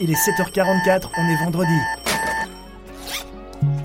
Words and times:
il 0.00 0.10
est 0.10 0.14
7h44, 0.14 1.10
on 1.16 1.28
est 1.28 1.44
vendredi. 1.44 1.78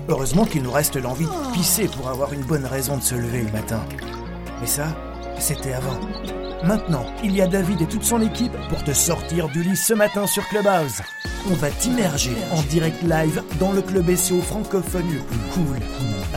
Heureusement 0.08 0.44
qu'il 0.46 0.62
nous 0.62 0.70
reste 0.70 0.96
l'envie 0.96 1.26
de 1.26 1.52
pisser 1.52 1.88
pour 1.88 2.08
avoir 2.08 2.32
une 2.32 2.42
bonne 2.42 2.64
raison 2.64 2.96
de 2.96 3.02
se 3.02 3.14
lever 3.14 3.42
le 3.42 3.52
matin. 3.52 3.80
Mais 4.60 4.66
ça, 4.66 4.96
c'était 5.38 5.74
avant. 5.74 5.98
Maintenant, 6.64 7.04
il 7.22 7.36
y 7.36 7.42
a 7.42 7.46
David 7.46 7.82
et 7.82 7.86
toute 7.86 8.04
son 8.04 8.22
équipe 8.22 8.56
pour 8.70 8.82
te 8.82 8.92
sortir 8.92 9.48
du 9.48 9.62
lit 9.62 9.76
ce 9.76 9.92
matin 9.92 10.26
sur 10.26 10.46
Clubhouse. 10.48 11.02
On 11.50 11.54
va 11.54 11.68
t'immerger 11.70 12.34
en 12.50 12.62
direct 12.62 13.02
live 13.02 13.42
dans 13.60 13.72
le 13.72 13.82
club 13.82 14.14
SEO 14.14 14.40
francophone 14.40 15.06
le 15.12 15.20
plus 15.20 15.38
cool. 15.52 15.76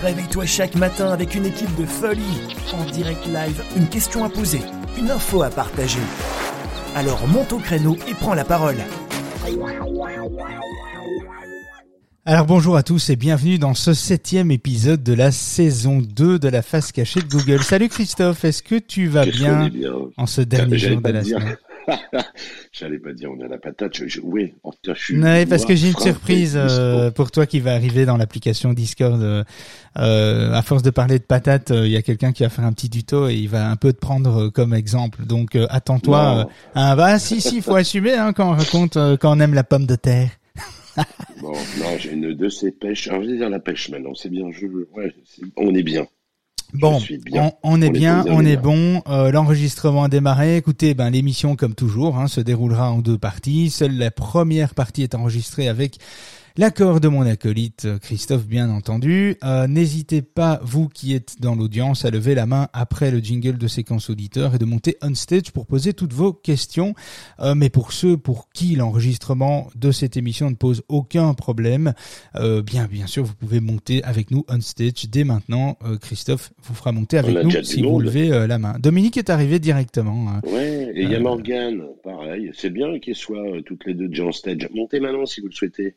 Réveille-toi 0.01 0.45
chaque 0.45 0.75
matin 0.75 1.11
avec 1.11 1.35
une 1.35 1.45
équipe 1.45 1.73
de 1.75 1.85
folie. 1.85 2.57
En 2.73 2.83
direct 2.91 3.25
live, 3.27 3.63
une 3.77 3.87
question 3.87 4.25
à 4.25 4.29
poser, 4.29 4.61
une 4.97 5.09
info 5.09 5.41
à 5.41 5.49
partager. 5.49 6.01
Alors 6.95 7.25
monte 7.27 7.53
au 7.53 7.59
créneau 7.59 7.95
et 8.07 8.13
prends 8.13 8.33
la 8.33 8.43
parole. 8.43 8.77
Alors 12.25 12.45
bonjour 12.45 12.75
à 12.75 12.83
tous 12.83 13.09
et 13.09 13.15
bienvenue 13.15 13.57
dans 13.57 13.73
ce 13.73 13.93
septième 13.93 14.51
épisode 14.51 15.01
de 15.03 15.13
la 15.13 15.31
saison 15.31 15.99
2 15.99 16.37
de 16.37 16.47
la 16.47 16.61
face 16.61 16.91
cachée 16.91 17.21
de 17.21 17.27
Google. 17.27 17.63
Salut 17.63 17.89
Christophe, 17.89 18.45
est-ce 18.45 18.61
que 18.61 18.75
tu 18.75 19.07
vas 19.07 19.25
bien, 19.25 19.69
en 20.17 20.25
ce 20.25 20.41
dernier 20.41 20.77
jour 20.77 21.01
de 21.01 21.09
la 21.09 21.23
semaine? 21.23 21.57
J'allais 22.71 22.99
pas 22.99 23.13
dire 23.13 23.31
on 23.31 23.43
a 23.43 23.47
la 23.47 23.57
patate. 23.57 23.99
oui, 24.23 24.53
en 24.63 24.71
tout 24.71 24.77
cas, 24.83 24.93
je 24.93 25.03
suis. 25.03 25.45
Parce 25.49 25.65
que 25.65 25.75
j'ai 25.75 25.89
une 25.89 25.97
surprise 25.97 26.53
euh, 26.55 27.11
pour 27.11 27.31
toi 27.31 27.45
qui 27.45 27.59
va 27.59 27.73
arriver 27.73 28.05
dans 28.05 28.17
l'application 28.17 28.73
Discord. 28.73 29.21
Euh, 29.21 29.43
euh 29.97 30.53
à 30.53 30.61
force 30.61 30.83
de 30.83 30.89
parler 30.89 31.19
de 31.19 31.23
patate, 31.23 31.71
euh, 31.71 31.85
il 31.85 31.91
y 31.91 31.97
a 31.97 32.01
quelqu'un 32.01 32.31
qui 32.31 32.43
va 32.43 32.49
faire 32.49 32.65
un 32.65 32.73
petit 32.73 32.89
tuto 32.89 33.27
et 33.27 33.35
il 33.35 33.49
va 33.49 33.69
un 33.69 33.75
peu 33.75 33.93
te 33.93 33.99
prendre 33.99 34.49
comme 34.49 34.73
exemple. 34.73 35.25
Donc 35.25 35.55
attends-toi. 35.69 36.49
ah 36.75 36.95
bah 36.95 37.19
si 37.19 37.41
si, 37.41 37.61
faut 37.61 37.75
assumer 37.75 38.13
hein, 38.13 38.33
quand 38.33 38.49
on 38.49 38.55
raconte 38.55 38.97
quand 39.19 39.37
on 39.37 39.39
aime 39.39 39.53
la 39.53 39.63
pomme 39.63 39.85
de 39.85 39.95
terre. 39.95 40.29
bon, 41.41 41.53
non, 41.79 41.97
j'ai 41.97 42.13
une 42.13 42.33
de 42.33 42.49
ces 42.49 42.71
pêches. 42.71 43.07
Alors, 43.07 43.23
je 43.23 43.29
vais 43.29 43.37
dire 43.37 43.49
la 43.49 43.59
pêche 43.59 43.89
maintenant. 43.89 44.13
C'est 44.15 44.29
bien. 44.29 44.51
Je, 44.51 44.65
ouais, 44.65 45.13
on 45.55 45.73
est 45.73 45.83
bien. 45.83 46.07
Bon, 46.73 46.99
on, 47.63 47.81
est 47.81 47.89
bien, 47.89 48.23
on 48.27 48.45
est 48.45 48.57
bon. 48.57 49.01
Euh, 49.07 49.31
l'enregistrement 49.31 50.03
a 50.03 50.07
démarré. 50.07 50.55
Écoutez, 50.55 50.93
ben 50.93 51.09
l'émission, 51.09 51.55
comme 51.55 51.73
toujours, 51.73 52.17
hein, 52.17 52.27
se 52.27 52.41
déroulera 52.41 52.91
en 52.91 52.99
deux 52.99 53.17
parties. 53.17 53.71
Seule 53.71 53.97
la 53.97 54.11
première 54.11 54.75
partie 54.75 55.01
est 55.01 55.15
enregistrée 55.15 55.67
avec 55.67 55.97
L'accord 56.59 56.99
de 56.99 57.07
mon 57.07 57.21
acolyte 57.21 57.87
Christophe, 58.01 58.45
bien 58.45 58.69
entendu. 58.69 59.37
Euh, 59.45 59.65
n'hésitez 59.65 60.21
pas, 60.21 60.59
vous 60.61 60.89
qui 60.89 61.13
êtes 61.13 61.39
dans 61.39 61.55
l'audience, 61.55 62.03
à 62.03 62.09
lever 62.09 62.35
la 62.35 62.45
main 62.45 62.67
après 62.73 63.11
le 63.11 63.19
jingle 63.19 63.57
de 63.57 63.67
séquence 63.69 64.09
auditeur 64.09 64.55
et 64.55 64.57
de 64.57 64.65
monter 64.65 64.97
on 65.01 65.15
stage 65.15 65.53
pour 65.53 65.65
poser 65.65 65.93
toutes 65.93 66.11
vos 66.11 66.33
questions. 66.33 66.95
Euh, 67.39 67.55
mais 67.55 67.69
pour 67.69 67.93
ceux 67.93 68.17
pour 68.17 68.49
qui 68.49 68.75
l'enregistrement 68.75 69.69
de 69.77 69.91
cette 69.91 70.17
émission 70.17 70.49
ne 70.49 70.55
pose 70.55 70.83
aucun 70.89 71.33
problème, 71.33 71.93
euh, 72.35 72.61
bien 72.61 72.87
bien 72.87 73.07
sûr, 73.07 73.23
vous 73.23 73.35
pouvez 73.35 73.61
monter 73.61 74.03
avec 74.03 74.29
nous 74.29 74.43
on 74.49 74.59
stage 74.59 75.05
dès 75.09 75.23
maintenant. 75.23 75.77
Christophe 76.01 76.51
vous 76.61 76.73
fera 76.73 76.91
monter 76.91 77.19
avec 77.19 77.41
nous 77.41 77.63
si 77.63 77.83
vous 77.83 78.01
levez 78.01 78.47
la 78.47 78.59
main. 78.59 78.77
Dominique 78.79 79.15
est 79.15 79.29
arrivé 79.29 79.59
directement. 79.59 80.27
Hein. 80.27 80.41
Ouais, 80.43 80.91
et 80.93 81.03
il 81.03 81.09
y 81.09 81.15
a 81.15 81.21
Morgane, 81.21 81.83
pareil. 82.03 82.51
C'est 82.53 82.69
bien 82.69 82.99
qu'ils 82.99 83.15
soient 83.15 83.61
toutes 83.65 83.85
les 83.85 83.93
deux 83.93 84.09
déjà 84.09 84.25
on 84.25 84.33
stage. 84.33 84.67
Montez 84.75 84.99
maintenant 84.99 85.25
si 85.25 85.39
vous 85.39 85.47
le 85.47 85.53
souhaitez. 85.53 85.95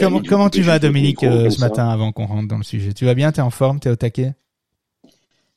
Comment, 0.00 0.22
comment 0.26 0.50
tu 0.50 0.62
vas, 0.62 0.78
Dominique, 0.78 1.22
euh, 1.24 1.50
ce 1.50 1.60
matin, 1.60 1.88
avant 1.88 2.10
qu'on 2.12 2.26
rentre 2.26 2.48
dans 2.48 2.56
le 2.56 2.64
sujet? 2.64 2.92
Tu 2.92 3.04
vas 3.04 3.14
bien? 3.14 3.32
T'es 3.32 3.42
en 3.42 3.50
forme? 3.50 3.80
T'es 3.80 3.90
au 3.90 3.96
taquet? 3.96 4.32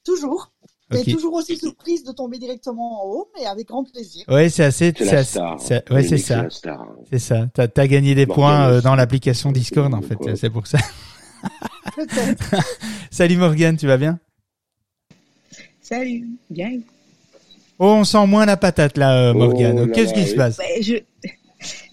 Toujours. 0.03 0.51
Okay. 0.89 1.11
toujours 1.11 1.33
aussi 1.33 1.57
surprise 1.57 2.05
de 2.05 2.13
tomber 2.13 2.37
directement 2.37 3.03
en 3.03 3.07
haut, 3.09 3.29
mais 3.37 3.45
avec 3.45 3.67
grand 3.67 3.83
plaisir. 3.83 4.23
Oui, 4.29 4.49
c'est 4.49 4.63
assez. 4.63 4.93
C'est 4.97 5.23
ça. 5.23 5.57
Ouais, 5.91 6.03
c'est 6.03 6.17
ça. 6.17 6.45
C'est 7.11 7.19
ça. 7.19 7.47
T'as 7.53 7.67
as 7.75 7.87
gagné 7.87 8.15
des 8.15 8.25
points 8.25 8.69
euh, 8.69 8.81
dans 8.81 8.95
l'application 8.95 9.51
Discord, 9.51 9.93
en 9.93 10.01
fait. 10.01 10.17
C'est 10.35 10.49
pour 10.49 10.65
ça. 10.65 10.77
Salut 13.11 13.37
Morgane, 13.37 13.75
tu 13.75 13.87
vas 13.87 13.97
bien? 13.97 14.19
Salut, 15.81 16.27
bien. 16.49 16.79
Oh, 17.79 17.97
on 17.99 18.03
sent 18.03 18.25
moins 18.25 18.45
la 18.45 18.57
patate 18.57 18.97
là, 18.97 19.29
euh, 19.29 19.33
oh 19.33 19.37
Morgane. 19.37 19.91
Qu'est-ce 19.91 20.13
qui 20.13 20.25
se 20.25 20.35
passe? 20.35 20.59
Je... 20.81 20.95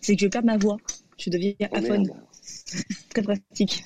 C'est 0.00 0.16
que 0.16 0.22
je 0.22 0.28
perds 0.28 0.44
ma 0.44 0.56
voix. 0.56 0.76
Je 1.18 1.30
deviens 1.30 1.52
oh, 1.60 1.76
aphone. 1.76 2.10
Très 3.10 3.22
pratique. 3.22 3.84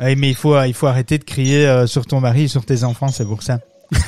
Oui, 0.00 0.16
mais 0.16 0.30
il 0.30 0.34
faut, 0.34 0.60
il 0.62 0.74
faut 0.74 0.86
arrêter 0.86 1.18
de 1.18 1.24
crier 1.24 1.66
euh, 1.66 1.86
sur 1.86 2.06
ton 2.06 2.20
mari 2.20 2.44
et 2.44 2.48
sur 2.48 2.64
tes 2.64 2.84
enfants, 2.84 3.08
c'est 3.08 3.24
pour 3.24 3.42
ça. 3.42 3.60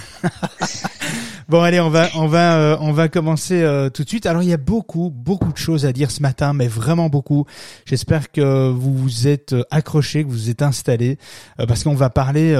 bon, 1.48 1.60
allez, 1.60 1.78
on 1.78 1.90
va, 1.90 2.08
on 2.14 2.26
va, 2.26 2.56
euh, 2.56 2.76
on 2.80 2.92
va 2.92 3.08
commencer 3.08 3.62
euh, 3.62 3.90
tout 3.90 4.02
de 4.02 4.08
suite. 4.08 4.26
Alors, 4.26 4.42
il 4.42 4.48
y 4.48 4.52
a 4.52 4.58
beaucoup, 4.58 5.10
beaucoup 5.10 5.52
de 5.52 5.58
choses 5.58 5.84
à 5.84 5.92
dire 5.92 6.10
ce 6.10 6.22
matin, 6.22 6.52
mais 6.52 6.66
vraiment 6.66 7.10
beaucoup. 7.10 7.44
J'espère 7.84 8.32
que 8.32 8.70
vous 8.70 8.96
vous 8.96 9.28
êtes 9.28 9.54
accrochés, 9.70 10.24
que 10.24 10.28
vous 10.28 10.34
vous 10.34 10.50
êtes 10.50 10.62
installés, 10.62 11.18
parce 11.58 11.84
qu'on 11.84 11.94
va 11.94 12.10
parler 12.10 12.54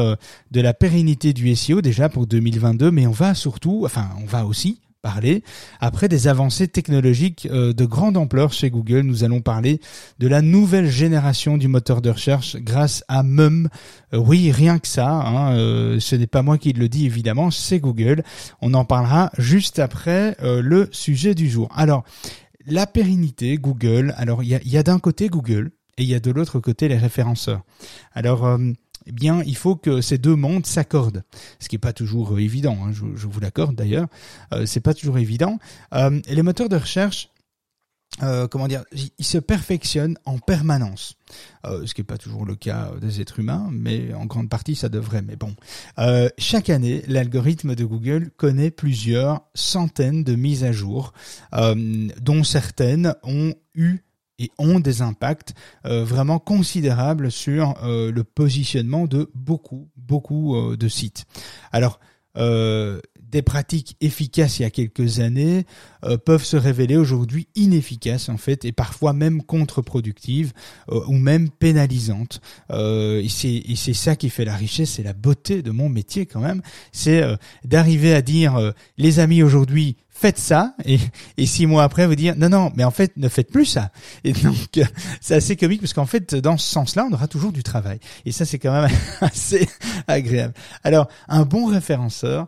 de 0.51 0.61
la 0.61 0.75
pérennité 0.75 1.33
du 1.33 1.55
SEO 1.57 1.81
déjà 1.81 2.09
pour 2.09 2.27
2022, 2.27 2.91
mais 2.91 3.07
on 3.07 3.13
va 3.13 3.35
surtout, 3.35 3.83
enfin, 3.85 4.11
on 4.23 4.27
va 4.27 4.45
aussi 4.45 4.81
parler. 5.05 5.45
Après 5.81 6.09
des 6.09 6.29
avancées 6.29 6.67
technologiques 6.67 7.47
euh, 7.53 7.75
de 7.75 7.85
grande 7.85 8.17
ampleur 8.17 8.55
chez 8.55 8.71
Google, 8.71 9.03
nous 9.03 9.23
allons 9.23 9.43
parler 9.43 9.79
de 10.19 10.27
la 10.27 10.41
nouvelle 10.41 10.89
génération 10.89 11.59
du 11.59 11.69
moteur 11.69 12.01
de 12.01 12.09
recherche 12.09 12.57
grâce 12.57 13.05
à 13.07 13.23
MUM. 13.23 13.69
Euh, 14.15 14.17
oui, 14.19 14.51
rien 14.51 14.79
que 14.79 14.89
ça, 14.89 15.11
hein, 15.11 15.57
euh, 15.57 16.01
ce 16.01 16.17
n'est 16.17 16.27
pas 16.27 16.41
moi 16.41 16.57
qui 16.57 16.73
le 16.73 16.89
dis 16.89 17.05
évidemment, 17.05 17.51
c'est 17.51 17.81
Google. 17.81 18.23
On 18.63 18.73
en 18.73 18.87
parlera 18.87 19.31
juste 19.37 19.79
après 19.79 20.37
le 20.41 20.89
sujet 20.91 21.35
du 21.35 21.51
jour. 21.51 21.69
Alors, 21.77 22.05
la 22.67 22.87
pérennité, 22.87 23.57
Google, 23.57 24.15
alors 24.17 24.43
il 24.43 24.49
y 24.49 24.55
a, 24.55 24.61
y 24.65 24.79
a 24.79 24.83
d'un 24.83 24.99
côté 24.99 25.29
Google 25.29 25.73
et 25.99 26.03
il 26.05 26.09
y 26.09 26.15
a 26.15 26.21
de 26.21 26.31
l'autre 26.31 26.61
côté 26.61 26.89
les 26.89 26.97
référenceurs. 26.97 27.61
Alors, 28.15 28.59
eh 29.07 29.13
bien, 29.13 29.43
il 29.45 29.57
faut 29.57 29.77
que 29.77 30.01
ces 30.01 30.19
deux 30.19 30.37
mondes 30.37 30.67
s'accordent, 30.67 31.25
ce 31.59 31.69
qui 31.69 31.75
n'est 31.75 31.81
pas 31.81 31.93
toujours 31.93 32.35
euh, 32.35 32.41
évident. 32.41 32.79
Hein, 32.83 32.93
je, 32.93 33.27
vous 33.27 33.41
l'accorde 33.41 33.75
d'ailleurs, 33.75 34.09
euh, 34.53 34.67
c'est 34.67 34.81
pas 34.81 34.95
toujours 34.95 35.19
évident. 35.19 35.59
Euh, 35.93 36.21
et 36.27 36.35
les 36.35 36.43
moteurs 36.43 36.69
de 36.69 36.77
recherche, 36.77 37.31
euh, 38.23 38.47
comment 38.47 38.69
dire, 38.69 38.85
ils 39.19 39.25
se 39.25 39.39
perfectionnent 39.39 40.17
en 40.25 40.39
permanence, 40.39 41.17
ce 41.65 41.93
qui 41.95 42.01
n'est 42.01 42.07
pas 42.07 42.17
toujours 42.17 42.47
le 42.47 42.55
cas 42.55 42.93
des 43.01 43.21
êtres 43.21 43.41
humains, 43.41 43.69
mais 43.73 44.15
en 44.15 44.25
grande 44.27 44.49
partie 44.49 44.77
ça 44.77 44.89
devrait. 44.89 45.23
Mais 45.23 45.35
bon, 45.35 45.57
chaque 46.39 46.71
année, 46.71 47.03
l'algorithme 47.09 47.75
de 47.75 47.85
Google 47.85 48.31
connaît 48.37 48.71
plusieurs 48.71 49.41
centaines 49.55 50.23
de 50.23 50.37
mises 50.37 50.63
à 50.63 50.71
jour, 50.71 51.13
dont 51.51 52.45
certaines 52.45 53.17
ont 53.25 53.53
eu 53.75 54.04
et 54.39 54.51
ont 54.59 54.81
des 54.81 55.03
impacts 55.03 55.55
euh, 55.87 56.05
vraiment 56.05 56.39
considérables 56.39 57.31
sur 57.31 57.75
euh, 57.83 58.11
le 58.11 58.25
positionnement 58.25 59.07
de 59.07 59.31
beaucoup, 59.35 59.89
beaucoup 59.97 60.57
euh, 60.57 60.77
de 60.77 60.89
sites. 60.89 61.25
Alors, 61.73 62.01
des 62.37 63.43
pratiques 63.43 63.97
efficaces 64.01 64.59
il 64.59 64.63
y 64.63 64.65
a 64.65 64.71
quelques 64.71 65.21
années 65.21 65.67
peuvent 66.27 66.43
se 66.43 66.57
révéler 66.57 66.97
aujourd'hui 66.97 67.47
inefficaces 67.55 68.29
en 68.29 68.39
fait 68.39 68.65
et 68.65 68.73
parfois 68.73 69.13
même 69.13 69.41
contre-productives 69.41 70.53
ou 70.89 71.13
même 71.13 71.49
pénalisantes. 71.49 72.41
et 72.73 73.29
c'est 73.29 73.95
ça 73.95 74.17
qui 74.17 74.31
fait 74.31 74.45
la 74.45 74.57
richesse, 74.57 74.95
c'est 74.95 75.05
la 75.05 75.13
beauté 75.13 75.63
de 75.63 75.71
mon 75.71 75.89
métier 75.89 76.27
quand 76.27 76.41
même, 76.41 76.61
c'est 76.91 77.23
d'arriver 77.65 78.13
à 78.13 78.21
dire 78.21 78.73
les 78.99 79.21
amis 79.21 79.45
aujourd'hui 79.45 79.97
faites 80.15 80.39
ça 80.39 80.75
et, 80.85 80.99
et 81.37 81.45
six 81.45 81.67
mois 81.67 81.83
après 81.83 82.07
vous 82.07 82.15
dire 82.15 82.35
non 82.37 82.49
non 82.49 82.73
mais 82.77 82.85
en 82.85 82.91
fait 82.91 83.17
ne 83.17 83.29
faites 83.29 83.51
plus 83.51 83.67
ça. 83.67 83.91
Et 84.23 84.33
donc 84.33 84.81
c'est 85.21 85.35
assez 85.35 85.57
comique 85.57 85.81
parce 85.81 85.93
qu'en 85.93 86.07
fait 86.07 86.35
dans 86.37 86.57
ce 86.57 86.71
sens-là 86.71 87.07
on 87.11 87.13
aura 87.13 87.29
toujours 87.29 87.53
du 87.53 87.63
travail. 87.63 87.99
Et 88.25 88.33
ça 88.33 88.47
c'est 88.47 88.59
quand 88.59 88.73
même 88.73 88.91
assez 89.21 89.69
agréable. 90.07 90.55
Alors 90.85 91.09
un 91.29 91.45
bon 91.45 91.67
référenceur 91.67 92.47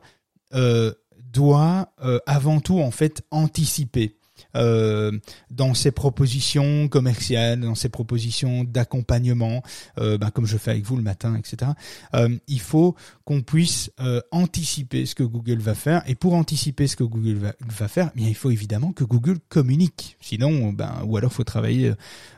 euh, 0.54 0.92
doit 1.32 1.92
euh, 2.02 2.18
avant 2.26 2.60
tout 2.60 2.80
en 2.80 2.90
fait 2.90 3.22
anticiper 3.30 4.16
euh, 4.56 5.12
dans 5.50 5.74
ses 5.74 5.90
propositions 5.90 6.88
commerciales, 6.88 7.60
dans 7.60 7.74
ses 7.74 7.88
propositions 7.88 8.64
d'accompagnement, 8.64 9.62
bah, 9.96 10.30
comme 10.32 10.46
je 10.46 10.56
fais 10.56 10.72
avec 10.72 10.84
vous 10.84 10.96
le 10.96 11.02
matin, 11.02 11.36
etc. 11.36 11.72
Euh, 12.14 12.36
il 12.48 12.60
faut 12.60 12.94
qu'on 13.24 13.42
puisse 13.42 13.90
anticiper 14.30 15.06
ce 15.06 15.14
que 15.14 15.22
Google 15.22 15.58
va 15.58 15.74
faire. 15.74 16.02
Et 16.06 16.14
pour 16.14 16.34
anticiper 16.34 16.86
ce 16.86 16.96
que 16.96 17.04
Google 17.04 17.34
va, 17.34 17.52
va 17.60 17.88
faire, 17.88 18.10
eh 18.14 18.18
bien, 18.18 18.28
il 18.28 18.34
faut 18.34 18.50
évidemment 18.50 18.92
que 18.92 19.04
Google 19.04 19.38
communique. 19.48 20.16
Sinon, 20.20 20.72
ben, 20.72 21.02
ou 21.04 21.16
alors 21.16 21.32
faut 21.32 21.44
travailler 21.44 21.92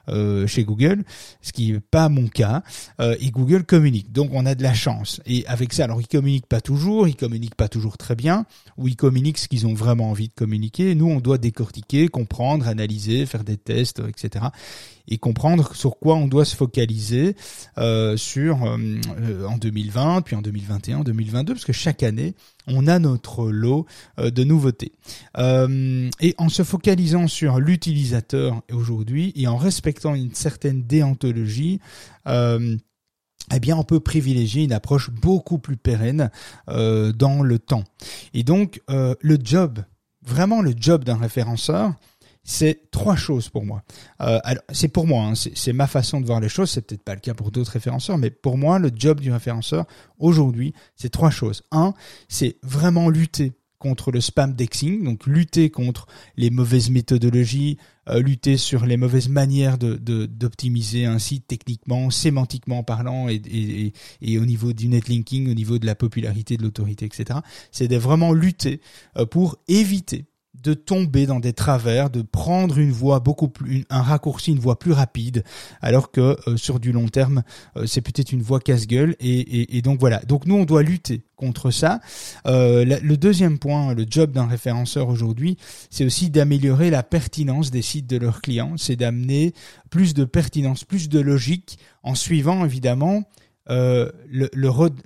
euh, 0.09 0.47
chez 0.47 0.65
Google, 0.65 1.05
ce 1.43 1.53
qui 1.53 1.73
n'est 1.73 1.81
pas 1.81 2.09
mon 2.09 2.29
cas. 2.29 2.63
Euh, 3.01 3.17
et 3.21 3.31
Google 3.31 3.65
communique. 3.65 4.13
Donc 4.13 4.31
on 4.33 4.47
a 4.47 4.55
de 4.55 4.63
la 4.63 4.75
chance. 4.75 5.21
Et 5.27 5.47
avec 5.47 5.73
ça, 5.73 5.85
alors 5.85 6.01
ils 6.01 6.09
communiquent 6.09 6.47
pas 6.47 6.61
toujours, 6.61 7.09
ils 7.09 7.17
communiquent 7.17 7.55
pas 7.55 7.69
toujours 7.69 7.99
très 7.99 8.17
bien, 8.17 8.47
ou 8.77 8.89
ils 8.89 8.97
communiquent 8.97 9.39
ce 9.39 9.49
qu'ils 9.49 9.67
ont 9.67 9.75
vraiment 9.75 10.11
envie 10.11 10.29
de 10.29 10.35
communiquer. 10.35 10.95
Nous, 10.95 11.07
on 11.07 11.21
doit 11.21 11.39
décortiquer 11.39 12.09
comprendre, 12.09 12.69
analyser, 12.69 13.27
faire 13.27 13.45
des 13.45 13.57
tests, 13.57 14.03
etc. 14.07 14.47
Et 15.09 15.19
comprendre 15.19 15.75
sur 15.75 15.99
quoi 15.99 16.17
on 16.17 16.27
doit 16.27 16.45
se 16.45 16.55
focaliser 16.55 17.35
euh, 17.79 18.17
sur 18.17 18.65
euh, 18.65 19.47
en 19.47 19.57
2020, 19.57 20.23
puis 20.23 20.37
en 20.37 20.43
2021, 20.43 20.99
en 20.99 21.05
2022, 21.05 21.55
parce 21.55 21.65
que 21.65 21.73
chaque 21.73 22.03
année, 22.03 22.35
on 22.69 22.87
a 22.87 22.99
notre 22.99 23.51
lot 23.51 23.87
de 24.19 24.45
nouveautés. 24.45 24.93
et 25.37 26.35
en 26.39 26.49
se 26.49 26.63
focalisant 26.63 27.29
sur 27.29 27.61
l'utilisateur 27.61 28.63
aujourd'hui 28.73 29.33
et 29.37 29.47
en 29.47 29.57
respectant 29.57 30.15
une 30.15 30.35
certaine 30.35 30.83
déontologie, 30.83 31.81
eh 33.55 33.61
bien, 33.61 33.77
on 33.77 33.85
peut 33.85 34.01
privilégier 34.01 34.65
une 34.65 34.73
approche 34.73 35.11
beaucoup 35.11 35.59
plus 35.59 35.77
pérenne 35.77 36.31
euh, 36.69 37.13
dans 37.13 37.43
le 37.43 37.59
temps. 37.59 37.85
Et 38.35 38.43
donc, 38.43 38.83
euh, 38.91 39.15
le 39.21 39.39
job, 39.43 39.81
vraiment 40.23 40.61
le 40.61 40.75
job 40.77 41.05
d'un 41.05 41.17
référenceur, 41.17 41.95
c'est 42.49 42.91
trois 42.91 43.15
choses 43.15 43.51
pour 43.51 43.67
moi. 43.67 43.83
Euh, 44.23 44.39
c'est 44.73 44.89
pour 44.89 45.07
moi, 45.07 45.25
hein, 45.25 45.35
c'est 45.35 45.75
ma 45.75 45.87
façon 45.87 46.19
de 46.19 46.25
voir 46.25 46.41
les 46.41 46.49
choses. 46.49 46.71
C'est 46.71 46.81
peut-être 46.81 47.03
pas 47.03 47.15
le 47.15 47.21
cas 47.21 47.35
pour 47.35 47.51
d'autres 47.51 47.73
référenceurs, 47.73 48.17
mais 48.17 48.31
pour 48.31 48.57
moi, 48.57 48.79
le 48.79 48.91
job 48.95 49.21
du 49.21 49.31
référenceur 49.31 49.85
aujourd'hui, 50.19 50.73
c'est 50.97 51.11
trois 51.11 51.31
choses. 51.31 51.63
Un, 51.73 51.93
c'est 52.27 52.57
vraiment 52.63 53.11
lutter 53.11 53.53
contre 53.79 54.11
le 54.11 54.23
spam 54.23 54.55
dexing, 54.55 55.05
donc 55.05 55.27
lutter 55.27 55.69
contre 55.69 56.07
les 56.39 56.49
mauvaises 56.49 56.89
méthodologies, 56.89 57.77
euh, 58.09 58.23
lutter 58.23 58.57
sur 58.57 58.87
les 58.87 58.97
mauvaises 58.97 59.29
manières 59.29 59.77
de 59.77 59.97
d'optimiser 60.25 61.05
un 61.05 61.19
site 61.19 61.47
techniquement, 61.49 62.09
sémantiquement 62.09 62.83
parlant 62.83 63.29
et, 63.29 63.43
et, 63.47 63.93
et, 64.23 64.39
au 64.39 64.47
niveau 64.47 64.73
du 64.73 64.89
netlinking, 64.89 65.51
au 65.51 65.55
niveau 65.55 65.79
de 65.79 65.85
la 65.85 65.95
popularité 65.95 66.57
de 66.57 66.63
l'autorité, 66.63 67.05
etc. 67.05 67.41
C'est 67.73 67.89
de 67.89 67.97
vraiment 67.97 68.33
lutter 68.33 68.81
euh, 69.19 69.27
pour 69.27 69.59
éviter 69.69 70.25
de 70.63 70.75
tomber 70.75 71.27
dans 71.27 71.41
des 71.41 71.53
travers, 71.53 72.11
de 72.11 72.23
prendre 72.23 72.79
une 72.79 72.91
voie 72.91 73.21
beaucoup 73.21 73.49
plus, 73.49 73.85
un 73.91 74.03
raccourci, 74.03 74.53
une 74.53 74.59
voie 74.59 74.79
plus 74.79 74.93
rapide, 74.93 75.45
alors 75.81 76.11
que 76.11 76.37
euh, 76.49 76.57
sur 76.57 76.81
du 76.81 76.93
long 76.93 77.09
terme, 77.09 77.43
euh, 77.77 77.87
c'est 77.87 78.01
peut-être 78.01 78.33
une 78.33 78.43
voie 78.43 78.61
casse-gueule. 78.61 79.15
Et, 79.21 79.77
et, 79.77 79.83
donc 79.83 80.01
voilà. 80.01 80.19
Donc 80.21 80.47
nous, 80.47 80.57
on 80.57 80.65
doit 80.65 80.83
lutter 80.83 81.23
contre 81.37 81.71
ça. 81.71 82.01
Euh, 82.47 82.85
le 82.85 83.17
deuxième 83.17 83.59
point, 83.59 83.95
le 83.95 84.05
job 84.09 84.33
d'un 84.33 84.47
référenceur 84.47 85.09
aujourd'hui, 85.09 85.57
c'est 85.91 86.05
aussi 86.05 86.31
d'améliorer 86.31 86.91
la 86.91 87.03
pertinence 87.03 87.71
des 87.71 87.83
sites 87.83 88.09
de 88.09 88.17
leurs 88.17 88.43
clients. 88.43 88.75
C'est 88.77 88.97
d'amener 88.97 89.55
plus 89.91 90.15
de 90.15 90.25
pertinence, 90.25 90.85
plus 90.85 91.09
de 91.09 91.21
logique, 91.21 91.79
en 92.03 92.15
suivant 92.15 92.65
évidemment 92.65 93.25
euh, 93.71 94.11
le, 94.29 94.49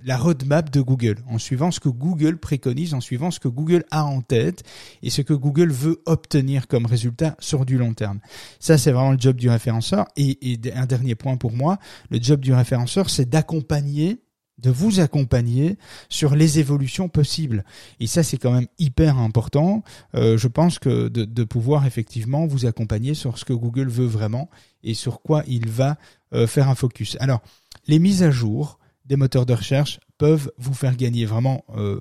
la 0.05 0.17
roadmap 0.17 0.70
de 0.70 0.81
Google, 0.81 1.17
en 1.29 1.38
suivant 1.38 1.70
ce 1.70 1.81
que 1.81 1.88
Google 1.88 2.38
préconise, 2.38 2.94
en 2.94 3.00
suivant 3.00 3.31
ce 3.31 3.41
que 3.41 3.49
Google 3.49 3.85
a 3.91 4.05
en 4.05 4.20
tête 4.20 4.62
et 5.03 5.11
ce 5.11 5.23
que 5.23 5.35
Google 5.35 5.70
veut 5.70 6.03
obtenir 6.06 6.69
comme 6.69 6.87
résultat 6.87 7.37
sur 7.38 7.64
du 7.64 7.79
long 7.79 7.94
terme. 7.94 8.20
Ça, 8.61 8.79
c'est 8.79 8.93
vraiment 8.93 9.12
le 9.12 9.19
job 9.19 9.37
du 9.37 9.49
référenceur. 9.49 10.06
Et, 10.17 10.53
et 10.53 10.61
un 10.75 10.87
dernier 10.87 11.14
point 11.14 11.37
pour 11.37 11.53
moi, 11.53 11.79
le 12.11 12.20
job 12.20 12.41
du 12.41 12.53
référenceur, 12.53 13.11
c'est 13.11 13.29
d'accompagner 13.29 14.20
de 14.59 14.70
vous 14.70 15.00
accompagner 15.00 15.76
sur 16.08 16.37
les 16.37 16.58
évolutions 16.58 17.08
possibles. 17.08 17.65
Et 18.00 18.06
ça, 18.06 18.23
c'est 18.23 18.37
quand 18.37 18.53
même 18.53 18.69
hyper 18.79 19.19
important. 19.19 19.82
Euh, 20.15 20.38
je 20.38 20.49
pense 20.49 20.79
que 20.79 21.08
de, 21.08 21.25
de, 21.25 21.44
pouvoir 21.44 21.87
effectivement 21.87 22.47
vous 22.47 22.67
accompagner 22.67 23.15
sur 23.15 23.38
ce 23.38 23.44
que 23.44 23.53
Google 23.53 23.88
veut 23.88 24.06
vraiment 24.06 24.49
et 24.85 24.94
sur 24.94 25.20
quoi 25.20 25.43
il 25.47 25.69
va 25.69 25.97
euh, 26.35 26.47
faire 26.47 26.69
un 26.69 26.75
focus. 26.75 27.17
Alors, 27.20 27.43
les 27.87 27.99
mises 27.99 28.23
à 28.23 28.31
jour 28.31 28.79
des 29.05 29.17
moteurs 29.17 29.46
de 29.46 29.55
recherche 29.55 30.00
peuvent 30.19 30.50
vous 30.58 30.75
faire 30.75 30.96
gagner 30.96 31.25
vraiment 31.25 31.64
euh, 31.76 32.00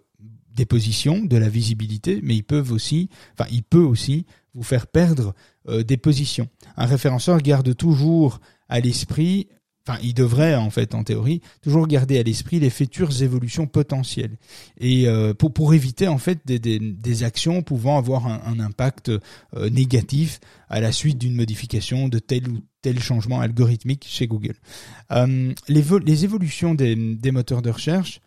des 0.54 0.66
positions, 0.66 1.24
de 1.24 1.38
la 1.38 1.50
visibilité, 1.50 2.20
mais 2.24 2.36
ils 2.36 2.44
peuvent 2.44 2.72
aussi, 2.72 3.10
enfin, 3.34 3.50
il 3.52 3.64
peut 3.64 3.80
aussi 3.80 4.26
vous 4.54 4.64
faire 4.64 4.88
perdre 4.88 5.34
euh, 5.68 5.84
des 5.84 5.98
positions. 5.98 6.50
Un 6.78 6.86
référenceur 6.86 7.40
garde 7.42 7.76
toujours 7.76 8.40
à 8.70 8.80
l'esprit 8.80 9.48
enfin, 9.88 10.00
il 10.04 10.14
devrait 10.14 10.56
en 10.56 10.70
fait, 10.70 10.96
en 10.96 11.04
théorie, 11.04 11.42
toujours 11.62 11.88
garder 11.88 12.20
à 12.20 12.24
l'esprit 12.24 12.60
les 12.60 12.70
futures 12.70 13.22
évolutions 13.22 13.68
potentielles 13.68 14.38
et 14.80 15.08
euh, 15.08 15.34
pour 15.34 15.54
pour 15.54 15.74
éviter 15.74 16.08
en 16.08 16.18
fait 16.18 16.40
des, 16.46 16.60
des, 16.60 17.24
actions 17.24 17.62
pouvant 17.62 17.98
avoir 17.98 18.26
un, 18.28 18.60
impact 18.60 19.10
euh, 19.10 19.70
négatif 19.70 20.40
à 20.70 20.80
la 20.80 20.92
suite 20.92 21.18
d'une 21.18 21.36
modification 21.36 22.08
de 22.08 22.20
tel 22.20 22.48
ou 22.48 22.60
tel 22.82 23.00
changement 23.00 23.42
algorithmique 23.42 24.06
chez 24.08 24.28
Google. 24.28 24.56
Euh, 25.12 25.54
les, 25.68 25.84
les 26.06 26.24
évolutions 26.24 26.74
des, 26.74 26.96
des 26.96 27.32
moteurs 27.32 27.62
de 27.62 27.70
recherche 27.70 28.22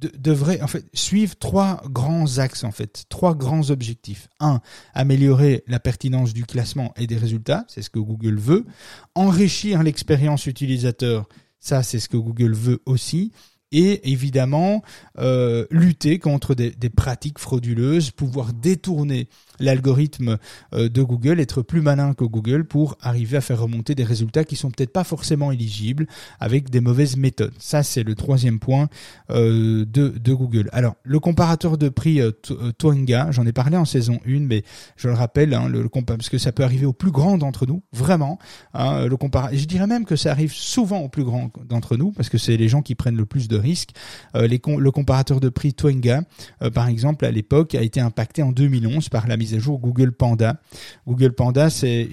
de, 0.00 0.10
devrait 0.18 0.60
en 0.62 0.66
fait 0.66 0.84
suivre 0.94 1.36
trois 1.36 1.82
grands 1.88 2.38
axes 2.38 2.64
en 2.64 2.72
fait, 2.72 3.04
trois 3.08 3.34
grands 3.34 3.70
objectifs. 3.70 4.28
Un, 4.40 4.60
améliorer 4.94 5.64
la 5.66 5.80
pertinence 5.80 6.34
du 6.34 6.44
classement 6.44 6.92
et 6.96 7.06
des 7.06 7.16
résultats, 7.16 7.64
c'est 7.68 7.82
ce 7.82 7.90
que 7.90 7.98
Google 7.98 8.38
veut. 8.38 8.66
Enrichir 9.14 9.82
l'expérience 9.82 10.46
utilisateur, 10.46 11.28
ça 11.58 11.82
c'est 11.82 12.00
ce 12.00 12.08
que 12.08 12.16
Google 12.16 12.52
veut 12.52 12.82
aussi 12.86 13.32
et 13.72 14.10
évidemment 14.10 14.82
euh, 15.18 15.66
lutter 15.70 16.18
contre 16.18 16.54
des, 16.54 16.72
pratiques 16.90 17.38
frauduleuses, 17.38 18.10
pouvoir 18.10 18.52
détourner 18.52 19.28
l'algorithme 19.58 20.38
euh, 20.74 20.88
de 20.88 21.02
Google, 21.02 21.40
être 21.40 21.62
plus 21.62 21.80
malin 21.80 22.14
que 22.14 22.24
Google 22.24 22.64
pour 22.64 22.96
arriver 23.00 23.36
à 23.36 23.40
faire 23.40 23.60
remonter 23.60 23.94
des 23.94 24.04
résultats 24.04 24.44
qui 24.44 24.56
sont 24.56 24.70
peut-être 24.70 24.92
pas 24.92 25.04
forcément 25.04 25.52
éligibles 25.52 26.06
avec 26.40 26.70
des 26.70 26.80
mauvaises 26.80 27.16
méthodes. 27.16 27.54
Ça, 27.58 27.82
c'est 27.82 28.02
le 28.02 28.14
troisième 28.14 28.58
point 28.58 28.88
euh, 29.30 29.84
de, 29.84 30.08
de, 30.08 30.34
Google. 30.34 30.68
Alors, 30.72 30.96
le 31.02 31.18
comparateur 31.20 31.78
de 31.78 31.88
prix 31.88 32.20
euh, 32.20 32.32
Twanga, 32.78 33.30
j'en 33.30 33.46
ai 33.46 33.52
parlé 33.52 33.76
en 33.76 33.84
saison 33.84 34.20
1, 34.26 34.40
mais 34.40 34.62
je 34.96 35.08
le 35.08 35.14
rappelle, 35.14 35.54
hein, 35.54 35.68
le, 35.68 35.88
parce 35.88 36.28
que 36.28 36.38
ça 36.38 36.52
peut 36.52 36.62
arriver 36.64 36.86
aux 36.86 36.92
plus 36.92 37.10
grands 37.10 37.38
d'entre 37.38 37.66
nous, 37.66 37.82
vraiment. 37.92 38.38
Hein, 38.74 39.06
le 39.06 39.16
je 39.52 39.64
dirais 39.64 39.86
même 39.86 40.04
que 40.04 40.16
ça 40.16 40.30
arrive 40.30 40.52
souvent 40.52 41.00
aux 41.00 41.08
plus 41.08 41.24
grands 41.24 41.50
d'entre 41.68 41.96
nous, 41.96 42.12
parce 42.12 42.28
que 42.28 42.38
c'est 42.38 42.56
les 42.56 42.68
gens 42.68 42.82
qui 42.82 42.94
prennent 42.94 43.16
le 43.16 43.26
plus 43.26 43.48
de 43.48 43.56
risques. 43.56 43.90
Euh, 44.34 44.46
le 44.48 44.90
comparateur 44.90 45.40
de 45.40 45.48
prix 45.48 45.74
Twanga, 45.74 46.22
euh, 46.62 46.70
par 46.70 46.88
exemple, 46.88 47.24
à 47.24 47.30
l'époque, 47.30 47.74
a 47.74 47.82
été 47.82 48.00
impacté 48.00 48.42
en 48.42 48.52
2011 48.52 49.08
par 49.08 49.26
la 49.26 49.36
mise 49.36 49.45
à 49.54 49.58
jour 49.58 49.78
Google 49.78 50.12
Panda. 50.12 50.60
Google 51.06 51.32
Panda, 51.32 51.70
c'est 51.70 52.08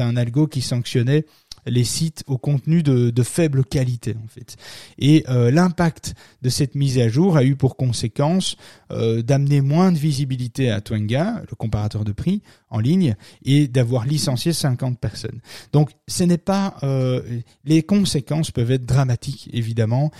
un 0.00 0.16
algo 0.16 0.46
qui 0.46 0.62
sanctionnait 0.62 1.24
les 1.66 1.84
sites 1.84 2.24
au 2.26 2.38
contenu 2.38 2.82
de, 2.82 3.22
faible 3.22 3.64
qualité 3.64 4.16
en 4.22 4.26
fait. 4.26 4.56
Et 4.98 5.24
euh, 5.28 5.50
l'impact 5.50 6.14
de 6.42 6.48
cette 6.48 6.74
mise 6.74 6.98
à 6.98 7.08
jour 7.08 7.36
a 7.36 7.44
eu 7.44 7.54
pour 7.54 7.76
conséquence 7.76 8.56
euh, 8.90 9.22
d'amener 9.22 9.60
moins 9.60 9.92
de 9.92 9.98
visibilité 9.98 10.70
à 10.70 10.80
Twanga, 10.80 11.42
le 11.48 11.54
comparateur 11.54 12.04
de 12.04 12.10
prix 12.10 12.42
en 12.68 12.80
ligne, 12.80 13.14
et 13.44 13.68
d'avoir 13.68 14.06
licencié 14.06 14.52
50 14.52 14.98
personnes. 14.98 15.40
Donc 15.72 15.90
ce 16.08 16.24
n'est 16.24 16.38
pas 16.38 16.76
euh, 16.82 17.22
les 17.64 17.82
conséquences 17.84 18.50
peuvent 18.50 18.72
être 18.72 18.86
dramatiques 18.86 19.48
évidemment 19.52 20.10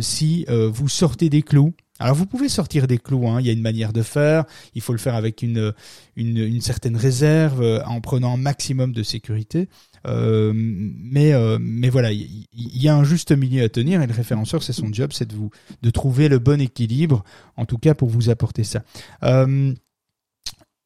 si 0.00 0.46
vous 0.48 0.88
sortez 0.88 1.28
des 1.28 1.42
clous 1.42 1.74
alors 2.00 2.16
vous 2.16 2.26
pouvez 2.26 2.48
sortir 2.48 2.86
des 2.86 2.98
clous, 2.98 3.28
hein. 3.28 3.40
il 3.40 3.46
y 3.46 3.50
a 3.50 3.52
une 3.52 3.62
manière 3.62 3.92
de 3.92 4.02
faire, 4.02 4.44
il 4.74 4.82
faut 4.82 4.92
le 4.92 4.98
faire 4.98 5.14
avec 5.14 5.42
une, 5.42 5.72
une, 6.16 6.38
une 6.38 6.60
certaine 6.60 6.96
réserve, 6.96 7.82
en 7.86 8.00
prenant 8.00 8.34
un 8.34 8.36
maximum 8.36 8.92
de 8.92 9.02
sécurité. 9.02 9.68
Euh, 10.06 10.52
mais 10.54 11.32
euh, 11.32 11.58
mais 11.60 11.88
voilà, 11.88 12.12
il 12.12 12.46
y, 12.52 12.88
a 12.88 12.94
un 12.94 13.04
juste 13.04 13.32
milieu 13.32 13.64
à 13.64 13.68
tenir 13.68 14.02
et 14.02 14.06
le 14.06 14.12
référenceur, 14.12 14.62
c'est 14.62 14.72
son 14.72 14.92
job, 14.92 15.12
c'est 15.12 15.28
de 15.28 15.34
vous 15.34 15.50
de 15.82 15.90
trouver 15.90 16.28
le 16.28 16.38
bon 16.38 16.60
équilibre, 16.60 17.24
en 17.56 17.64
tout 17.64 17.78
cas 17.78 17.94
pour 17.94 18.08
vous 18.08 18.28
apporter 18.28 18.64
ça. 18.64 18.82
Euh, 19.22 19.72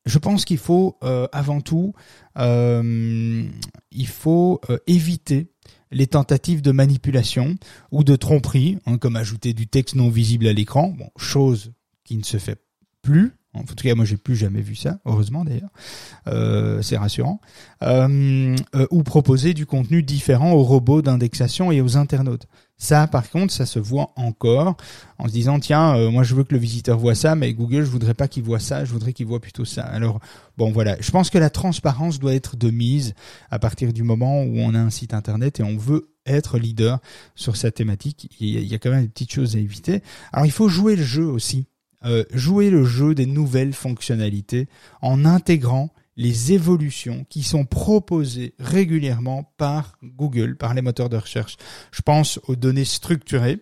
je 0.09 0.19
pense 0.19 0.45
qu'il 0.45 0.59
faut 0.59 0.99
avant 1.33 1.61
tout, 1.61 1.93
il 2.37 4.07
faut 4.07 4.61
éviter 4.87 5.53
les 5.91 6.07
tentatives 6.07 6.63
de 6.63 6.73
manipulation 6.73 7.55
ou 7.93 8.05
de 8.05 8.17
tromperie, 8.17 8.79
hein, 8.87 8.99
comme 8.99 9.17
ajouter 9.17 9.55
du 9.55 9.67
texte 9.67 9.95
non 9.95 10.11
visible 10.11 10.47
à 10.47 10.53
l'écran, 10.53 10.95
chose 11.17 11.73
qui 12.05 12.17
ne 12.17 12.25
se 12.25 12.39
fait 12.39 12.61
plus 13.01 13.33
en 13.55 13.65
tout 13.65 13.75
cas, 13.75 13.95
moi, 13.95 14.05
j'ai 14.05 14.17
plus 14.17 14.37
jamais 14.37 14.61
vu 14.61 14.77
ça, 14.77 15.01
heureusement 15.05 15.45
d'ailleurs. 15.45 15.71
Euh, 16.27 16.83
c'est 16.83 16.97
rassurant. 16.97 17.41
Euh, 17.83 18.57
euh, 18.75 18.87
ou 18.91 19.03
proposer 19.03 19.55
du 19.55 19.67
contenu 19.67 20.03
différent 20.03 20.53
aux 20.53 20.63
robots 20.63 21.03
d'indexation 21.03 21.73
et 21.73 21.81
aux 21.81 21.97
internautes. 21.97 22.47
Ça, 22.79 23.09
par 23.09 23.29
contre, 23.29 23.53
ça 23.53 23.67
se 23.67 23.81
voit 23.81 24.13
encore 24.15 24.77
en 25.19 25.27
se 25.27 25.33
disant 25.33 25.59
tiens, 25.59 25.97
euh, 25.97 26.11
moi 26.11 26.23
je 26.23 26.35
veux 26.37 26.45
que 26.45 26.55
le 26.55 26.61
visiteur 26.61 26.97
voit 26.97 27.17
ça, 27.17 27.35
mais 27.35 27.53
Google, 27.53 27.85
je 27.85 27.91
voudrais 27.91 28.15
pas 28.15 28.29
qu'il 28.29 28.45
voit 28.45 28.61
ça, 28.61 28.85
je 28.85 28.93
voudrais 28.93 29.13
qu'il 29.13 29.27
voit 29.27 29.41
plutôt 29.41 29.65
ça. 29.65 29.83
Alors 29.83 30.21
bon, 30.57 30.71
voilà. 30.71 30.97
Je 31.01 31.11
pense 31.11 31.29
que 31.29 31.39
la 31.39 31.51
transparence 31.51 32.21
doit 32.21 32.35
être 32.35 32.57
de 32.57 32.71
mise 32.71 33.15
à 33.51 33.59
partir 33.59 33.93
du 33.93 34.05
moment 34.05 34.43
où 34.43 34.59
on 34.59 34.75
a 34.75 34.79
un 34.79 34.91
site 34.91 35.13
internet 35.13 35.59
et 35.59 35.65
on 35.65 35.77
veut 35.77 36.11
être 36.25 36.59
leader 36.59 37.01
sur 37.35 37.57
sa 37.57 37.73
thématique. 37.73 38.31
Il 38.39 38.65
y 38.65 38.75
a 38.75 38.79
quand 38.79 38.91
même 38.91 39.03
des 39.03 39.09
petites 39.09 39.33
choses 39.33 39.57
à 39.57 39.59
éviter. 39.59 40.03
Alors 40.33 40.47
il 40.47 40.53
faut 40.53 40.69
jouer 40.69 40.95
le 40.95 41.03
jeu 41.03 41.27
aussi 41.27 41.67
euh, 42.05 42.23
jouer 42.33 42.71
le 42.71 42.85
jeu 42.85 43.13
des 43.17 43.27
nouvelles 43.27 43.73
fonctionnalités 43.73 44.69
en 45.03 45.25
intégrant 45.25 45.91
les 46.19 46.53
évolutions 46.53 47.25
qui 47.31 47.45
sont 47.45 47.65
proposées 47.65 48.53
régulièrement 48.59 49.55
par 49.57 49.97
Google, 50.03 50.57
par 50.57 50.75
les 50.75 50.83
moteurs 50.83 51.09
de 51.09 51.17
recherche. 51.17 51.57
Je 51.93 52.03
pense 52.03 52.41
aux 52.49 52.57
données 52.57 52.85
structurées. 52.85 53.61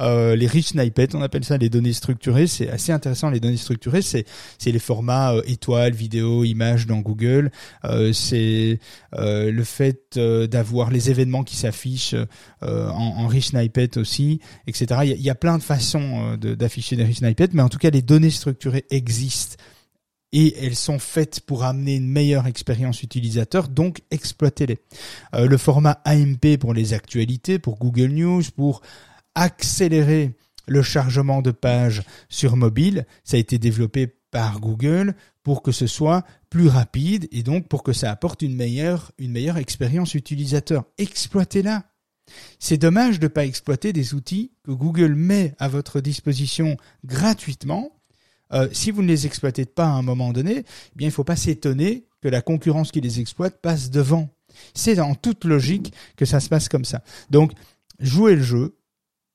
Euh, 0.00 0.36
les 0.36 0.46
rich 0.46 0.68
snippets, 0.68 1.14
on 1.14 1.22
appelle 1.22 1.44
ça 1.44 1.56
les 1.56 1.68
données 1.70 1.92
structurées. 1.94 2.46
C'est 2.46 2.68
assez 2.68 2.92
intéressant. 2.92 3.30
Les 3.30 3.40
données 3.40 3.56
structurées, 3.56 4.02
c'est 4.02 4.26
c'est 4.58 4.72
les 4.72 4.78
formats 4.78 5.34
euh, 5.34 5.42
étoiles, 5.46 5.94
vidéo, 5.94 6.44
images 6.44 6.86
dans 6.86 6.98
Google. 6.98 7.50
Euh, 7.84 8.12
c'est 8.12 8.78
le 9.12 9.64
fait 9.64 10.18
d'avoir 10.18 10.90
les 10.90 11.10
événements 11.10 11.44
qui 11.44 11.56
s'affichent 11.56 12.14
en, 12.60 13.26
rich 13.26 13.48
snippet 13.48 13.96
aussi, 13.96 14.40
etc. 14.66 15.00
Il 15.04 15.08
y 15.08 15.12
a, 15.12 15.16
il 15.16 15.22
y 15.22 15.30
a 15.30 15.34
plein 15.34 15.56
de 15.56 15.62
façons 15.62 16.36
d'afficher 16.36 16.96
des 16.96 17.04
rich 17.04 17.18
snippets, 17.18 17.48
mais 17.52 17.62
en 17.62 17.70
tout 17.70 17.78
cas, 17.78 17.90
les 17.90 18.02
données 18.02 18.30
structurées 18.30 18.84
existent 18.90 19.56
et 20.32 20.64
elles 20.64 20.76
sont 20.76 20.98
faites 20.98 21.40
pour 21.40 21.64
amener 21.64 21.96
une 21.96 22.08
meilleure 22.08 22.46
expérience 22.46 23.02
utilisateur, 23.02 23.68
donc 23.68 24.02
exploitez-les. 24.10 24.78
Euh, 25.34 25.46
le 25.46 25.56
format 25.56 26.00
AMP 26.04 26.58
pour 26.58 26.74
les 26.74 26.94
actualités, 26.94 27.58
pour 27.58 27.78
Google 27.78 28.12
News, 28.12 28.42
pour 28.54 28.82
accélérer 29.34 30.34
le 30.68 30.82
chargement 30.82 31.42
de 31.42 31.52
pages 31.52 32.02
sur 32.28 32.56
mobile, 32.56 33.06
ça 33.24 33.36
a 33.36 33.40
été 33.40 33.58
développé 33.58 34.08
par 34.30 34.60
Google 34.60 35.14
pour 35.42 35.62
que 35.62 35.72
ce 35.72 35.86
soit 35.86 36.24
plus 36.50 36.68
rapide 36.68 37.28
et 37.30 37.42
donc 37.42 37.68
pour 37.68 37.82
que 37.82 37.92
ça 37.92 38.10
apporte 38.10 38.42
une 38.42 38.56
meilleure, 38.56 39.12
une 39.18 39.30
meilleure 39.30 39.58
expérience 39.58 40.14
utilisateur. 40.14 40.84
Exploitez-la. 40.98 41.84
C'est 42.58 42.78
dommage 42.78 43.20
de 43.20 43.26
ne 43.26 43.28
pas 43.28 43.46
exploiter 43.46 43.92
des 43.92 44.14
outils 44.14 44.50
que 44.64 44.72
Google 44.72 45.14
met 45.14 45.54
à 45.58 45.68
votre 45.68 46.00
disposition 46.00 46.76
gratuitement. 47.04 47.95
Euh, 48.52 48.68
si 48.72 48.90
vous 48.90 49.02
ne 49.02 49.08
les 49.08 49.26
exploitez 49.26 49.64
pas 49.64 49.86
à 49.86 49.90
un 49.90 50.02
moment 50.02 50.32
donné, 50.32 50.58
eh 50.58 50.96
bien 50.96 51.06
il 51.06 51.10
ne 51.10 51.14
faut 51.14 51.24
pas 51.24 51.36
s'étonner 51.36 52.06
que 52.20 52.28
la 52.28 52.42
concurrence 52.42 52.92
qui 52.92 53.00
les 53.00 53.20
exploite 53.20 53.60
passe 53.60 53.90
devant. 53.90 54.28
C'est 54.74 54.98
en 55.00 55.14
toute 55.14 55.44
logique 55.44 55.92
que 56.16 56.24
ça 56.24 56.40
se 56.40 56.48
passe 56.48 56.68
comme 56.68 56.84
ça. 56.84 57.02
Donc, 57.30 57.52
jouez 57.98 58.36
le 58.36 58.42
jeu, 58.42 58.76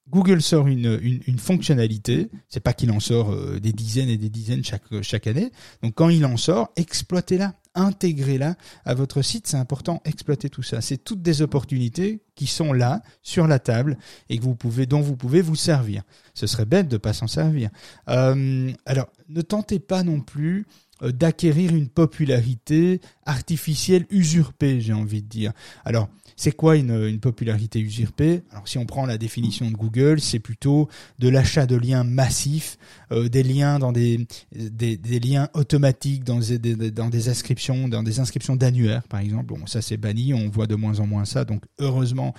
Google 0.09 0.41
sort 0.41 0.67
une, 0.67 0.99
une, 1.01 1.21
une 1.27 1.39
fonctionnalité, 1.39 2.29
c'est 2.49 2.59
pas 2.59 2.73
qu'il 2.73 2.91
en 2.91 2.99
sort 2.99 3.31
euh, 3.31 3.59
des 3.59 3.71
dizaines 3.71 4.09
et 4.09 4.17
des 4.17 4.29
dizaines 4.29 4.63
chaque, 4.63 5.01
chaque 5.01 5.27
année, 5.27 5.51
donc 5.83 5.93
quand 5.95 6.09
il 6.09 6.25
en 6.25 6.37
sort, 6.37 6.69
exploitez-la, 6.75 7.53
intégrez-la 7.75 8.55
à 8.85 8.93
votre 8.93 9.21
site, 9.21 9.47
c'est 9.47 9.57
important, 9.57 10.01
exploitez 10.05 10.49
tout 10.49 10.63
ça. 10.63 10.81
C'est 10.81 10.97
toutes 10.97 11.21
des 11.21 11.41
opportunités 11.41 12.23
qui 12.35 12.47
sont 12.47 12.73
là, 12.73 13.01
sur 13.21 13.47
la 13.47 13.59
table, 13.59 13.97
et 14.29 14.39
vous 14.39 14.55
pouvez, 14.55 14.85
dont 14.85 15.01
vous 15.01 15.15
pouvez 15.15 15.41
vous 15.41 15.55
servir. 15.55 16.03
Ce 16.33 16.47
serait 16.47 16.65
bête 16.65 16.87
de 16.87 16.97
pas 16.97 17.13
s'en 17.13 17.27
servir. 17.27 17.69
Euh, 18.09 18.71
alors, 18.85 19.09
ne 19.29 19.41
tentez 19.41 19.79
pas 19.79 20.03
non 20.03 20.21
plus 20.21 20.65
d'acquérir 21.01 21.75
une 21.75 21.89
popularité 21.89 23.01
artificielle 23.25 24.05
usurpée, 24.09 24.81
j'ai 24.81 24.93
envie 24.93 25.21
de 25.21 25.27
dire. 25.27 25.51
Alors, 25.83 26.09
c'est 26.41 26.51
quoi 26.51 26.75
une, 26.75 26.91
une, 27.07 27.19
popularité 27.19 27.79
usurpée? 27.79 28.41
Alors 28.51 28.67
si 28.67 28.79
on 28.79 28.87
prend 28.87 29.05
la 29.05 29.19
définition 29.19 29.69
de 29.69 29.75
Google, 29.75 30.19
c'est 30.19 30.39
plutôt 30.39 30.89
de 31.19 31.29
l'achat 31.29 31.67
de 31.67 31.75
liens 31.75 32.03
massifs, 32.03 32.77
euh, 33.11 33.29
des 33.29 33.43
liens 33.43 33.77
dans 33.77 33.91
des, 33.91 34.25
des, 34.51 34.97
des, 34.97 35.19
liens 35.19 35.49
automatiques 35.53 36.23
dans 36.23 36.39
des, 36.39 36.57
dans 36.89 37.09
des 37.09 37.29
inscriptions, 37.29 37.87
dans 37.87 38.01
des 38.01 38.19
inscriptions 38.19 38.55
d'annuaires 38.55 39.07
par 39.07 39.19
exemple. 39.19 39.53
Bon, 39.53 39.67
ça 39.67 39.83
c'est 39.83 39.97
banni, 39.97 40.33
on 40.33 40.49
voit 40.49 40.65
de 40.65 40.73
moins 40.73 40.99
en 40.99 41.05
moins 41.05 41.25
ça. 41.25 41.45
Donc 41.45 41.63
heureusement, 41.79 42.33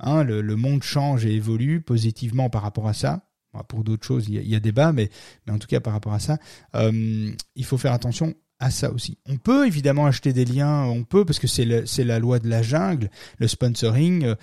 hein, 0.00 0.22
le, 0.22 0.40
le 0.40 0.56
monde 0.56 0.82
change 0.82 1.26
et 1.26 1.34
évolue 1.34 1.82
positivement 1.82 2.48
par 2.48 2.62
rapport 2.62 2.88
à 2.88 2.94
ça 2.94 3.22
pour 3.68 3.84
d'autres 3.84 4.06
choses, 4.06 4.28
il 4.28 4.48
y, 4.48 4.54
a, 4.54 4.60
débat, 4.60 4.92
mais, 4.92 5.10
en 5.50 5.58
tout 5.58 5.66
cas 5.66 5.80
par 5.80 5.92
rapport 5.92 6.14
à 6.14 6.18
ça, 6.18 6.38
euh, 6.74 7.30
il 7.54 7.64
faut 7.64 7.78
faire 7.78 7.92
attention 7.92 8.34
à 8.62 8.70
ça 8.70 8.92
aussi. 8.92 9.18
On 9.28 9.36
peut 9.36 9.66
évidemment 9.66 10.06
acheter 10.06 10.32
des 10.32 10.44
liens, 10.44 10.84
on 10.84 11.02
peut 11.02 11.24
parce 11.24 11.40
que 11.40 11.48
c'est 11.48 12.04
la 12.04 12.18
loi 12.20 12.38
de 12.38 12.48
la 12.48 12.62
jungle, 12.62 13.10
le 13.38 13.48
sponsoring. 13.48 14.24
Euh, 14.24 14.34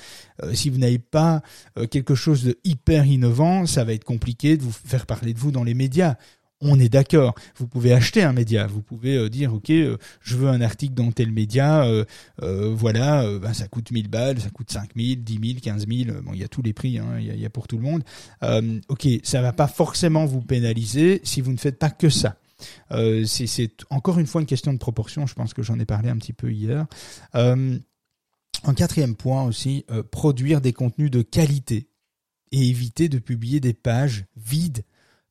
euh, 0.43 0.53
si 0.53 0.69
vous 0.69 0.77
n'avez 0.77 0.99
pas 0.99 1.41
euh, 1.77 1.87
quelque 1.87 2.15
chose 2.15 2.43
de 2.43 2.59
hyper 2.65 3.05
innovant, 3.05 3.65
ça 3.65 3.85
va 3.85 3.93
être 3.93 4.03
compliqué 4.03 4.57
de 4.57 4.63
vous 4.63 4.73
faire 4.73 5.05
parler 5.05 5.33
de 5.33 5.39
vous 5.39 5.51
dans 5.51 5.63
les 5.63 5.73
médias. 5.73 6.15
On 6.61 6.79
est 6.79 6.89
d'accord. 6.89 7.35
Vous 7.55 7.67
pouvez 7.67 7.93
acheter 7.93 8.23
un 8.23 8.33
média. 8.33 8.67
Vous 8.67 8.81
pouvez 8.81 9.29
dire, 9.29 9.53
ok, 9.53 9.67
je 9.69 10.35
veux 10.35 10.49
un 10.49 10.61
article 10.61 10.93
dans 10.93 11.11
tel 11.11 11.31
média. 11.31 11.85
voilà, 12.41 13.25
ben, 13.39 13.53
ça 13.53 13.67
coûte 13.67 13.91
1000 13.91 14.09
balles, 14.09 14.39
ça 14.41 14.49
coûte 14.49 14.71
5000, 14.71 15.23
10 15.23 15.39
000, 15.41 15.59
15 15.61 15.87
000. 15.87 16.21
Bon, 16.21 16.31
il 16.33 16.41
y 16.41 16.43
a 16.43 16.49
tous 16.49 16.61
les 16.61 16.73
prix. 16.73 16.99
Hein, 16.99 17.17
il 17.19 17.39
y, 17.39 17.45
a, 17.45 17.49
pour 17.49 17.67
tout 17.67 17.77
le 17.77 17.83
monde. 17.83 18.03
ok, 18.89 19.07
ça 19.23 19.41
va 19.41 19.53
pas 19.53 19.67
forcément 19.67 20.25
vous 20.25 20.41
pénaliser 20.41 21.21
si 21.23 21.39
vous 21.39 21.53
ne 21.53 21.57
faites 21.57 21.79
pas 21.79 21.89
que 21.89 22.09
ça. 22.09 22.35
Euh, 22.91 23.25
c'est 23.25 23.71
encore 23.89 24.19
une 24.19 24.27
fois 24.27 24.41
une 24.41 24.47
question 24.47 24.73
de 24.73 24.77
proportion. 24.77 25.25
Je 25.25 25.33
pense 25.33 25.53
que 25.53 25.63
j'en 25.63 25.79
ai 25.79 25.85
parlé 25.85 26.09
un 26.09 26.17
petit 26.17 26.33
peu 26.33 26.51
hier. 26.51 26.85
Euh, 27.35 27.77
en 28.63 28.73
quatrième 28.73 29.15
point 29.15 29.43
aussi, 29.43 29.85
euh, 29.91 30.03
produire 30.03 30.61
des 30.61 30.73
contenus 30.73 31.11
de 31.11 31.21
qualité 31.21 31.89
et 32.51 32.67
éviter 32.67 33.09
de 33.09 33.19
publier 33.19 33.59
des 33.59 33.73
pages 33.73 34.25
vides, 34.35 34.83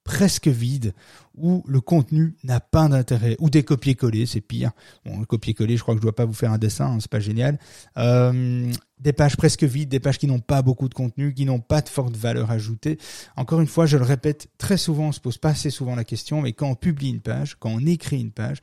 presque 0.09 0.49
vides, 0.49 0.95
où 1.37 1.63
le 1.69 1.83
contenu 1.83 2.35
n'a 2.43 2.61
pas 2.61 2.89
d'intérêt, 2.89 3.37
ou 3.41 3.51
des 3.51 3.63
copier-coller, 3.63 4.25
c'est 4.25 4.41
pire. 4.41 4.71
Bon, 5.05 5.21
le 5.21 5.27
copier-coller, 5.27 5.77
je 5.77 5.83
crois 5.83 5.95
que 5.95 6.01
je 6.01 6.03
dois 6.03 6.17
pas 6.17 6.25
vous 6.25 6.33
faire 6.33 6.51
un 6.51 6.57
dessin, 6.57 6.87
hein, 6.87 6.99
c'est 6.99 7.11
pas 7.11 7.21
génial. 7.21 7.59
Euh, 7.99 8.73
des 9.01 9.13
pages 9.13 9.37
presque 9.37 9.65
vides, 9.65 9.89
des 9.89 10.01
pages 10.01 10.19
qui 10.19 10.27
n'ont 10.27 10.41
pas 10.41 10.63
beaucoup 10.63 10.89
de 10.89 10.95
contenu, 10.95 11.35
qui 11.35 11.45
n'ont 11.45 11.61
pas 11.61 11.81
de 11.81 11.89
forte 11.89 12.17
valeur 12.17 12.51
ajoutée. 12.51 12.99
Encore 13.37 13.61
une 13.61 13.67
fois, 13.67 13.87
je 13.87 13.97
le 13.97 14.05
répète, 14.05 14.49
très 14.59 14.77
souvent, 14.77 15.09
on 15.09 15.13
se 15.13 15.21
pose 15.21 15.39
pas 15.39 15.51
assez 15.51 15.71
souvent 15.71 15.95
la 15.95 16.05
question, 16.05 16.43
mais 16.43 16.53
quand 16.53 16.69
on 16.69 16.75
publie 16.75 17.11
une 17.11 17.21
page, 17.21 17.57
quand 17.59 17.71
on 17.71 17.87
écrit 17.87 18.21
une 18.21 18.33
page, 18.33 18.59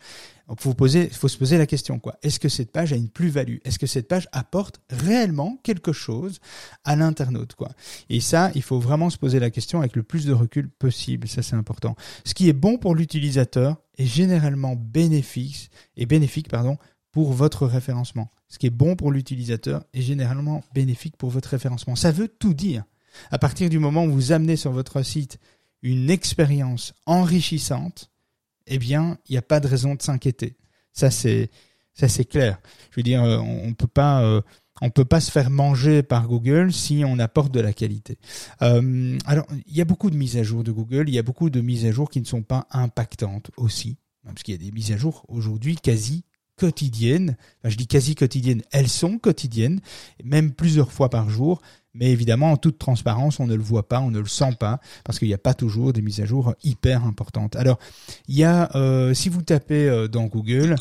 il 0.49 0.55
faut, 0.59 0.75
faut 0.75 1.27
se 1.27 1.37
poser 1.37 1.57
la 1.57 1.65
question, 1.65 1.97
quoi. 1.99 2.17
Est-ce 2.21 2.39
que 2.39 2.49
cette 2.49 2.71
page 2.71 2.93
a 2.93 2.95
une 2.95 3.09
plus-value? 3.09 3.57
Est-ce 3.63 3.79
que 3.79 3.87
cette 3.87 4.07
page 4.07 4.27
apporte 4.31 4.79
réellement 4.89 5.57
quelque 5.63 5.91
chose 5.91 6.39
à 6.83 6.95
l'internaute, 6.95 7.55
quoi? 7.55 7.71
Et 8.09 8.19
ça, 8.19 8.51
il 8.53 8.61
faut 8.61 8.79
vraiment 8.79 9.09
se 9.09 9.17
poser 9.17 9.39
la 9.39 9.49
question 9.49 9.79
avec 9.79 9.95
le 9.95 10.03
plus 10.03 10.25
de 10.25 10.33
recul 10.33 10.69
possible. 10.69 11.27
Ça, 11.27 11.41
c'est 11.41 11.55
important. 11.55 11.95
Ce 12.25 12.35
qui 12.35 12.47
est 12.47 12.53
bon 12.53 12.77
pour 12.77 12.93
l'utilisateur 12.93 13.77
est 13.97 14.05
généralement 14.05 14.75
bénéfique, 14.75 15.71
et 15.97 16.05
bénéfique, 16.05 16.49
pardon, 16.49 16.77
pour 17.15 17.31
votre 17.31 17.65
référencement. 17.65 18.29
Ce 18.49 18.59
qui 18.59 18.67
est 18.67 18.69
bon 18.69 18.97
pour 18.97 19.09
l'utilisateur 19.09 19.85
est 19.93 20.01
généralement 20.01 20.65
bénéfique 20.73 21.15
pour 21.15 21.29
votre 21.29 21.47
référencement. 21.47 21.95
Ça 21.95 22.11
veut 22.11 22.27
tout 22.27 22.53
dire. 22.53 22.83
À 23.31 23.39
partir 23.39 23.69
du 23.69 23.79
moment 23.79 24.03
où 24.03 24.11
vous 24.11 24.33
amenez 24.33 24.57
sur 24.57 24.73
votre 24.73 25.01
site 25.01 25.39
une 25.81 26.09
expérience 26.09 26.93
enrichissante, 27.05 28.11
eh 28.67 28.77
bien, 28.77 29.17
il 29.29 29.31
n'y 29.31 29.37
a 29.37 29.41
pas 29.41 29.61
de 29.61 29.67
raison 29.69 29.95
de 29.95 30.01
s'inquiéter. 30.01 30.57
Ça, 30.91 31.09
c'est, 31.09 31.51
ça, 31.93 32.09
c'est 32.09 32.25
clair. 32.25 32.59
Je 32.91 32.97
veux 32.97 33.03
dire, 33.03 33.23
on, 33.23 33.73
peut 33.73 33.87
pas, 33.87 34.21
euh, 34.21 34.41
on 34.81 34.89
peut 34.89 35.05
pas 35.05 35.21
se 35.21 35.31
faire 35.31 35.49
manger 35.49 36.03
par 36.03 36.27
Google 36.27 36.73
si 36.73 37.03
on 37.07 37.17
apporte 37.17 37.53
de 37.53 37.61
la 37.61 37.71
qualité. 37.71 38.17
Euh, 38.61 39.17
alors, 39.25 39.47
il 39.67 39.73
y 39.73 39.79
a 39.79 39.85
beaucoup 39.85 40.09
de 40.09 40.17
mises 40.17 40.35
à 40.35 40.43
jour 40.43 40.65
de 40.65 40.71
Google. 40.73 41.07
Il 41.07 41.15
y 41.15 41.19
a 41.19 41.23
beaucoup 41.23 41.49
de 41.49 41.61
mises 41.61 41.85
à 41.85 41.93
jour 41.93 42.09
qui 42.09 42.19
ne 42.19 42.25
sont 42.25 42.43
pas 42.43 42.67
impactantes 42.71 43.51
aussi, 43.55 43.95
parce 44.25 44.43
qu'il 44.43 44.53
y 44.53 44.57
a 44.57 44.69
des 44.69 44.73
mises 44.73 44.91
à 44.91 44.97
jour 44.97 45.23
aujourd'hui 45.29 45.77
quasi 45.77 46.25
quotidiennes. 46.57 47.37
Je 47.63 47.75
dis 47.75 47.87
quasi 47.87 48.15
quotidiennes. 48.15 48.63
Elles 48.71 48.89
sont 48.89 49.17
quotidiennes, 49.17 49.81
même 50.23 50.53
plusieurs 50.53 50.91
fois 50.91 51.09
par 51.09 51.29
jour. 51.29 51.61
Mais 51.95 52.11
évidemment, 52.11 52.51
en 52.51 52.57
toute 52.57 52.77
transparence, 52.77 53.39
on 53.39 53.47
ne 53.47 53.55
le 53.55 53.63
voit 53.63 53.87
pas, 53.87 53.99
on 53.99 54.11
ne 54.11 54.19
le 54.19 54.27
sent 54.27 54.55
pas, 54.59 54.79
parce 55.03 55.19
qu'il 55.19 55.27
n'y 55.27 55.33
a 55.33 55.39
pas 55.39 55.53
toujours 55.53 55.93
des 55.93 56.01
mises 56.01 56.21
à 56.21 56.25
jour 56.25 56.53
hyper 56.63 57.05
importantes. 57.05 57.55
Alors, 57.55 57.79
il 58.27 58.35
y 58.35 58.43
a, 58.43 58.69
euh, 58.75 59.13
si 59.13 59.29
vous 59.29 59.41
tapez 59.41 59.87
euh, 59.87 60.07
dans 60.07 60.25
Google, 60.25 60.75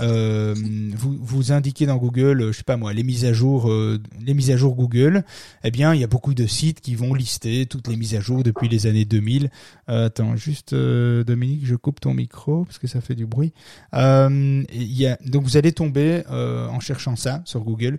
euh, 0.00 0.54
vous, 0.94 1.16
vous 1.20 1.52
indiquez 1.52 1.86
dans 1.86 1.96
Google, 1.96 2.48
je 2.48 2.52
sais 2.52 2.62
pas 2.62 2.76
moi, 2.76 2.92
les 2.92 3.02
mises 3.02 3.24
à 3.24 3.32
jour, 3.32 3.70
euh, 3.70 4.00
les 4.24 4.34
mises 4.34 4.50
à 4.50 4.56
jour 4.56 4.74
Google, 4.74 5.24
eh 5.64 5.70
bien, 5.70 5.94
il 5.94 6.00
y 6.00 6.04
a 6.04 6.06
beaucoup 6.06 6.34
de 6.34 6.46
sites 6.46 6.80
qui 6.80 6.94
vont 6.94 7.14
lister 7.14 7.66
toutes 7.66 7.88
les 7.88 7.96
mises 7.96 8.14
à 8.14 8.20
jour 8.20 8.42
depuis 8.42 8.68
les 8.68 8.86
années 8.86 9.04
2000. 9.04 9.50
Euh, 9.88 10.06
attends, 10.06 10.36
juste 10.36 10.74
Dominique, 10.74 11.66
je 11.66 11.74
coupe 11.74 12.00
ton 12.00 12.14
micro 12.14 12.64
parce 12.64 12.78
que 12.78 12.86
ça 12.86 13.00
fait 13.00 13.14
du 13.14 13.26
bruit. 13.26 13.52
il 13.92 14.64
y 14.72 15.08
donc 15.26 15.42
vous 15.42 15.56
allez 15.56 15.72
tomber 15.72 16.22
en 16.28 16.80
cherchant 16.80 17.16
ça 17.16 17.42
sur 17.44 17.60
Google 17.60 17.98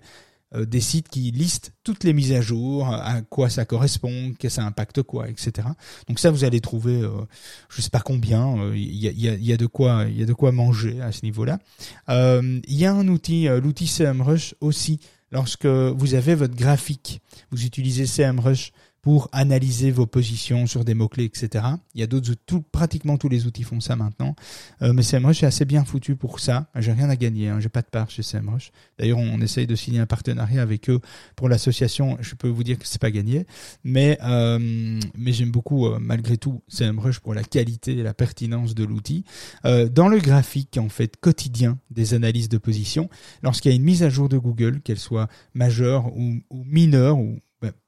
des 0.54 0.80
sites 0.80 1.08
qui 1.08 1.30
listent 1.30 1.72
toutes 1.84 2.04
les 2.04 2.12
mises 2.12 2.32
à 2.32 2.40
jour, 2.40 2.88
à 2.88 3.22
quoi 3.22 3.48
ça 3.48 3.64
correspond, 3.64 4.34
que 4.38 4.48
ça 4.48 4.64
impacte 4.64 5.02
quoi, 5.02 5.28
etc. 5.28 5.68
Donc 6.08 6.18
ça, 6.18 6.30
vous 6.30 6.44
allez 6.44 6.60
trouver, 6.60 7.00
euh, 7.02 7.10
je 7.68 7.80
sais 7.80 7.90
pas 7.90 8.00
combien, 8.00 8.58
euh, 8.58 8.76
il 8.76 8.96
y, 8.96 9.08
a, 9.08 9.10
y, 9.12 9.44
y, 9.44 9.52
a, 9.52 9.56
de 9.56 9.66
quoi, 9.66 10.04
il 10.08 10.18
y 10.18 10.22
a 10.22 10.26
de 10.26 10.32
quoi 10.32 10.52
manger 10.52 11.00
à 11.00 11.12
ce 11.12 11.24
niveau-là. 11.24 11.58
Il 12.08 12.62
y 12.66 12.84
a 12.84 12.92
un 12.92 13.08
outil, 13.08 13.46
l'outil 13.46 13.86
CMrush 13.86 14.54
aussi. 14.60 15.00
Lorsque 15.30 15.66
vous 15.66 16.14
avez 16.14 16.34
votre 16.34 16.54
graphique, 16.54 17.22
vous 17.50 17.64
utilisez 17.64 18.04
CMrush 18.06 18.72
pour 19.02 19.28
analyser 19.32 19.90
vos 19.90 20.06
positions 20.06 20.66
sur 20.66 20.84
des 20.84 20.94
mots-clés, 20.94 21.24
etc. 21.24 21.64
Il 21.94 22.00
y 22.00 22.04
a 22.04 22.06
d'autres, 22.06 22.34
tout, 22.46 22.62
pratiquement 22.62 23.18
tous 23.18 23.28
les 23.28 23.46
outils 23.46 23.64
font 23.64 23.80
ça 23.80 23.96
maintenant. 23.96 24.36
Euh, 24.80 24.92
mais 24.92 25.02
SEMrush 25.02 25.42
est 25.42 25.46
assez 25.46 25.64
bien 25.64 25.84
foutu 25.84 26.14
pour 26.14 26.38
ça. 26.38 26.68
J'ai 26.76 26.92
rien 26.92 27.10
à 27.10 27.16
gagner, 27.16 27.48
hein. 27.48 27.58
j'ai 27.58 27.68
pas 27.68 27.82
de 27.82 27.88
part 27.88 28.10
chez 28.10 28.22
SEMrush. 28.22 28.70
D'ailleurs, 28.98 29.18
on, 29.18 29.40
essaye 29.40 29.66
de 29.66 29.74
signer 29.74 29.98
un 29.98 30.06
partenariat 30.06 30.62
avec 30.62 30.88
eux 30.88 31.00
pour 31.34 31.48
l'association. 31.48 32.16
Je 32.20 32.36
peux 32.36 32.48
vous 32.48 32.62
dire 32.62 32.78
que 32.78 32.86
c'est 32.86 33.00
pas 33.00 33.10
gagné, 33.10 33.44
mais 33.82 34.18
euh, 34.22 35.00
mais 35.18 35.32
j'aime 35.32 35.50
beaucoup 35.50 35.86
euh, 35.86 35.98
malgré 36.00 36.36
tout 36.36 36.62
SEMrush 36.68 37.18
pour 37.18 37.34
la 37.34 37.42
qualité 37.42 37.98
et 37.98 38.02
la 38.04 38.14
pertinence 38.14 38.76
de 38.76 38.84
l'outil. 38.84 39.24
Euh, 39.64 39.88
dans 39.88 40.08
le 40.08 40.18
graphique 40.18 40.78
en 40.78 40.88
fait 40.88 41.16
quotidien 41.16 41.78
des 41.90 42.14
analyses 42.14 42.48
de 42.48 42.58
position, 42.58 43.10
lorsqu'il 43.42 43.72
y 43.72 43.74
a 43.74 43.76
une 43.76 43.82
mise 43.82 44.04
à 44.04 44.10
jour 44.10 44.28
de 44.28 44.38
Google, 44.38 44.80
qu'elle 44.80 45.00
soit 45.00 45.28
majeure 45.54 46.06
ou, 46.16 46.36
ou 46.50 46.64
mineure 46.64 47.18
ou 47.18 47.40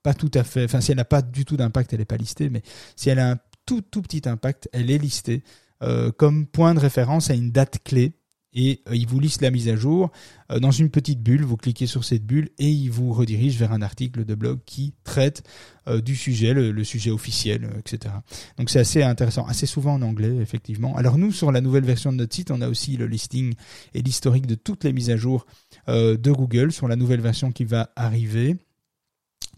pas 0.03 0.15
tout 0.15 0.31
à 0.35 0.45
fait, 0.45 0.65
enfin 0.65 0.81
si 0.81 0.91
elle 0.91 0.99
n'a 0.99 1.05
pas 1.05 1.23
du 1.23 1.45
tout 1.45 1.57
d'impact, 1.57 1.93
elle 1.93 1.99
n'est 1.99 2.05
pas 2.05 2.17
listée, 2.17 2.51
mais 2.51 2.63
si 2.97 3.11
elle 3.11 3.19
a 3.19 3.31
un 3.33 3.39
tout 3.67 3.83
tout 3.83 4.03
petit 4.03 4.29
impact, 4.29 4.69
elle 4.73 4.91
est 4.91 4.99
listée 4.99 5.43
euh, 5.83 6.13
comme 6.13 6.47
point 6.47 6.75
de 6.75 6.81
référence 6.81 7.31
à 7.31 7.35
une 7.35 7.51
date 7.51 7.79
clé 7.85 8.13
et 8.57 8.83
euh, 8.89 8.95
il 8.95 9.09
vous 9.09 9.19
liste 9.19 9.43
la 9.43 9.51
mise 9.51 9.69
à 9.69 9.75
jour 9.75 10.13
euh, 10.53 10.61
dans 10.61 10.71
une 10.71 10.89
petite 10.89 11.21
bulle. 11.21 11.45
Vous 11.45 11.57
cliquez 11.57 11.87
sur 11.87 12.05
cette 12.05 12.25
bulle 12.25 12.49
et 12.59 12.71
il 12.71 12.91
vous 12.91 13.13
redirige 13.13 13.59
vers 13.59 13.73
un 13.73 13.83
article 13.83 14.25
de 14.25 14.35
blog 14.35 14.61
qui 14.65 14.95
traite 15.05 15.43
du 16.03 16.17
sujet, 16.17 16.55
le, 16.55 16.83
sujet 16.83 17.11
officiel, 17.11 17.69
etc. 17.79 18.15
Donc 18.57 18.71
c'est 18.71 18.79
assez 18.79 19.03
intéressant, 19.03 19.45
assez 19.45 19.67
souvent 19.67 19.93
en 19.93 20.01
anglais 20.01 20.35
effectivement. 20.41 20.97
Alors 20.97 21.19
nous 21.19 21.31
sur 21.31 21.53
la 21.53 21.61
nouvelle 21.61 21.85
version 21.85 22.11
de 22.11 22.17
notre 22.17 22.35
site, 22.35 22.51
on 22.51 22.63
a 22.63 22.69
aussi 22.69 22.97
le 22.97 23.07
listing 23.07 23.53
et 23.93 24.01
l'historique 24.01 24.47
de 24.47 24.55
toutes 24.55 24.85
les 24.85 24.95
mises 24.95 25.11
à 25.11 25.19
jour 25.19 25.45
de 25.87 26.31
Google 26.31 26.73
sur 26.73 26.89
la 26.89 26.97
nouvelle 26.97 27.21
version 27.21 27.53
qui 27.53 27.65
va 27.65 27.91
arriver. 27.97 28.57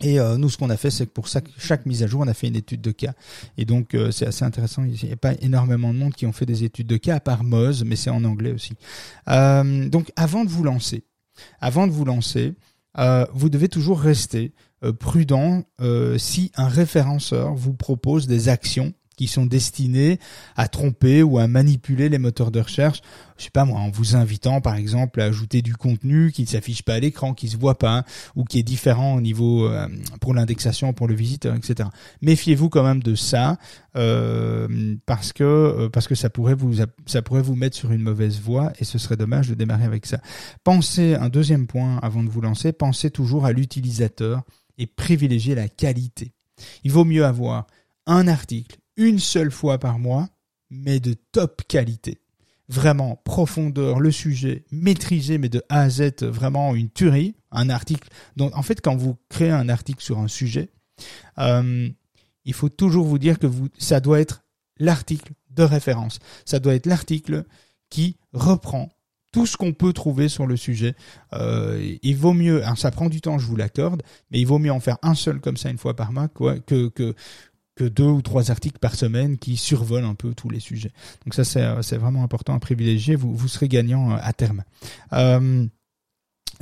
Et 0.00 0.20
euh, 0.20 0.36
nous, 0.36 0.50
ce 0.50 0.56
qu'on 0.56 0.70
a 0.70 0.76
fait, 0.76 0.90
c'est 0.90 1.06
que 1.06 1.12
pour 1.12 1.26
chaque, 1.28 1.86
mise 1.86 2.02
à 2.02 2.06
jour, 2.06 2.22
on 2.22 2.28
a 2.28 2.34
fait 2.34 2.48
une 2.48 2.56
étude 2.56 2.80
de 2.80 2.90
cas. 2.90 3.12
Et 3.56 3.64
donc, 3.64 3.94
euh, 3.94 4.10
c'est 4.10 4.26
assez 4.26 4.44
intéressant. 4.44 4.84
Il 4.84 5.06
n'y 5.06 5.12
a 5.12 5.16
pas 5.16 5.34
énormément 5.40 5.92
de 5.92 5.98
monde 5.98 6.14
qui 6.14 6.26
ont 6.26 6.32
fait 6.32 6.46
des 6.46 6.64
études 6.64 6.86
de 6.86 6.96
cas, 6.96 7.16
à 7.16 7.20
part 7.20 7.44
Moz, 7.44 7.84
mais 7.84 7.96
c'est 7.96 8.10
en 8.10 8.24
anglais 8.24 8.52
aussi. 8.52 8.74
Euh, 9.28 9.88
donc, 9.88 10.12
avant 10.16 10.44
de 10.44 10.50
vous 10.50 10.64
lancer, 10.64 11.04
avant 11.60 11.86
de 11.86 11.92
vous 11.92 12.04
lancer, 12.04 12.54
vous 13.34 13.50
devez 13.50 13.68
toujours 13.68 14.00
rester 14.00 14.54
prudent 14.98 15.64
si 16.16 16.50
un 16.56 16.66
référenceur 16.66 17.54
vous 17.54 17.74
propose 17.74 18.26
des 18.26 18.48
actions 18.48 18.94
qui 19.16 19.26
sont 19.26 19.46
destinés 19.46 20.18
à 20.56 20.68
tromper 20.68 21.22
ou 21.22 21.38
à 21.38 21.48
manipuler 21.48 22.08
les 22.08 22.18
moteurs 22.18 22.50
de 22.50 22.60
recherche. 22.60 23.00
Je 23.38 23.44
sais 23.44 23.50
pas 23.50 23.64
moi, 23.64 23.80
en 23.80 23.90
vous 23.90 24.16
invitant 24.16 24.60
par 24.60 24.76
exemple 24.76 25.20
à 25.20 25.24
ajouter 25.24 25.62
du 25.62 25.74
contenu 25.74 26.32
qui 26.32 26.42
ne 26.42 26.46
s'affiche 26.46 26.82
pas 26.82 26.94
à 26.94 27.00
l'écran, 27.00 27.34
qui 27.34 27.48
se 27.48 27.56
voit 27.56 27.78
pas, 27.78 28.04
ou 28.34 28.44
qui 28.44 28.58
est 28.58 28.62
différent 28.62 29.14
au 29.14 29.20
niveau 29.20 29.66
euh, 29.66 29.88
pour 30.20 30.34
l'indexation, 30.34 30.92
pour 30.92 31.08
le 31.08 31.14
visiteur, 31.14 31.54
etc. 31.54 31.88
Méfiez-vous 32.22 32.68
quand 32.68 32.82
même 32.82 33.02
de 33.02 33.14
ça 33.14 33.58
euh, 33.96 34.96
parce 35.06 35.32
que 35.32 35.44
euh, 35.44 35.88
parce 35.88 36.08
que 36.08 36.14
ça 36.14 36.30
pourrait 36.30 36.54
vous 36.54 36.74
ça 37.06 37.22
pourrait 37.22 37.42
vous 37.42 37.56
mettre 37.56 37.76
sur 37.76 37.92
une 37.92 38.02
mauvaise 38.02 38.40
voie 38.40 38.72
et 38.78 38.84
ce 38.84 38.98
serait 38.98 39.16
dommage 39.16 39.48
de 39.48 39.54
démarrer 39.54 39.84
avec 39.84 40.06
ça. 40.06 40.20
Pensez 40.64 41.14
un 41.14 41.28
deuxième 41.28 41.66
point 41.66 41.98
avant 42.02 42.22
de 42.22 42.28
vous 42.28 42.40
lancer, 42.40 42.72
pensez 42.72 43.10
toujours 43.10 43.46
à 43.46 43.52
l'utilisateur 43.52 44.42
et 44.78 44.86
privilégiez 44.86 45.54
la 45.54 45.68
qualité. 45.68 46.32
Il 46.84 46.92
vaut 46.92 47.04
mieux 47.04 47.24
avoir 47.24 47.66
un 48.06 48.28
article, 48.28 48.78
une 48.96 49.18
seule 49.18 49.50
fois 49.50 49.78
par 49.78 49.98
mois, 49.98 50.28
mais 50.70 51.00
de 51.00 51.14
top 51.32 51.62
qualité. 51.68 52.20
Vraiment, 52.68 53.20
profondeur, 53.24 54.00
le 54.00 54.10
sujet, 54.10 54.64
maîtrisé, 54.72 55.38
mais 55.38 55.48
de 55.48 55.62
A 55.68 55.82
à 55.82 55.90
Z, 55.90 56.22
vraiment 56.22 56.74
une 56.74 56.90
tuerie, 56.90 57.36
un 57.52 57.70
article. 57.70 58.08
Donc, 58.36 58.56
en 58.56 58.62
fait, 58.62 58.80
quand 58.80 58.96
vous 58.96 59.16
créez 59.28 59.50
un 59.50 59.68
article 59.68 60.02
sur 60.02 60.18
un 60.18 60.28
sujet, 60.28 60.70
euh, 61.38 61.88
il 62.44 62.54
faut 62.54 62.68
toujours 62.68 63.06
vous 63.06 63.18
dire 63.18 63.38
que 63.38 63.46
vous, 63.46 63.68
ça 63.78 64.00
doit 64.00 64.20
être 64.20 64.42
l'article 64.78 65.32
de 65.50 65.62
référence. 65.62 66.18
Ça 66.44 66.58
doit 66.58 66.74
être 66.74 66.86
l'article 66.86 67.44
qui 67.88 68.16
reprend 68.32 68.90
tout 69.32 69.46
ce 69.46 69.56
qu'on 69.56 69.72
peut 69.72 69.92
trouver 69.92 70.28
sur 70.28 70.46
le 70.46 70.56
sujet. 70.56 70.94
Euh, 71.34 71.96
il 72.02 72.16
vaut 72.16 72.32
mieux, 72.32 72.62
ça 72.76 72.90
prend 72.90 73.08
du 73.08 73.20
temps, 73.20 73.38
je 73.38 73.46
vous 73.46 73.56
l'accorde, 73.56 74.02
mais 74.30 74.40
il 74.40 74.46
vaut 74.46 74.58
mieux 74.58 74.72
en 74.72 74.80
faire 74.80 74.98
un 75.02 75.14
seul 75.14 75.40
comme 75.40 75.56
ça 75.56 75.68
une 75.68 75.78
fois 75.78 75.94
par 75.94 76.12
mois 76.12 76.28
que, 76.28 77.14
que 77.76 77.84
deux 77.84 78.04
ou 78.04 78.22
trois 78.22 78.50
articles 78.50 78.78
par 78.78 78.94
semaine 78.94 79.36
qui 79.36 79.56
survolent 79.56 80.06
un 80.06 80.14
peu 80.14 80.34
tous 80.34 80.48
les 80.48 80.60
sujets. 80.60 80.92
Donc 81.24 81.34
ça, 81.34 81.44
c'est, 81.44 81.62
euh, 81.62 81.98
vraiment 81.98 82.24
important 82.24 82.54
à 82.54 82.58
privilégier. 82.58 83.14
Vous, 83.14 83.36
vous 83.36 83.48
serez 83.48 83.68
gagnant 83.68 84.12
euh, 84.12 84.16
à 84.20 84.32
terme. 84.32 84.64
Euh, 85.12 85.66